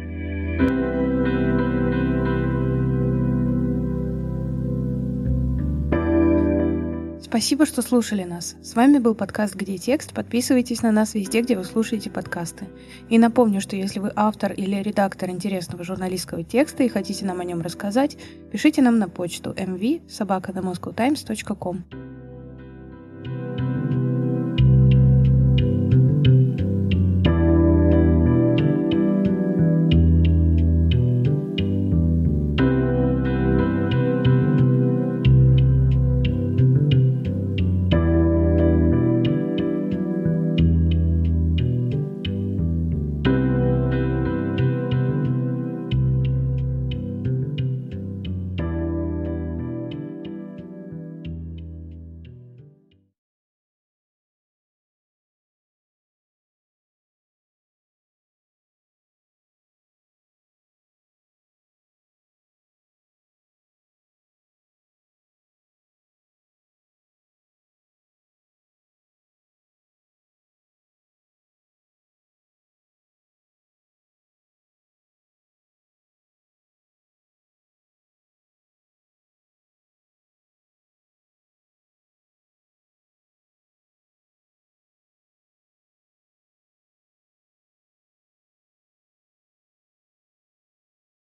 Спасибо, 7.28 7.66
что 7.66 7.82
слушали 7.82 8.24
нас. 8.24 8.56
С 8.62 8.74
вами 8.74 8.96
был 8.96 9.14
подкаст 9.14 9.54
«Где 9.54 9.76
текст?». 9.76 10.14
Подписывайтесь 10.14 10.80
на 10.80 10.92
нас 10.92 11.12
везде, 11.12 11.42
где 11.42 11.58
вы 11.58 11.64
слушаете 11.64 12.08
подкасты. 12.08 12.68
И 13.10 13.18
напомню, 13.18 13.60
что 13.60 13.76
если 13.76 13.98
вы 13.98 14.10
автор 14.16 14.54
или 14.54 14.76
редактор 14.76 15.28
интересного 15.28 15.84
журналистского 15.84 16.42
текста 16.42 16.84
и 16.84 16.88
хотите 16.88 17.26
нам 17.26 17.40
о 17.40 17.44
нем 17.44 17.60
рассказать, 17.60 18.16
пишите 18.50 18.80
нам 18.80 18.98
на 18.98 19.10
почту 19.10 19.50
mv.sobaka.themoscowtimes.com. 19.50 22.07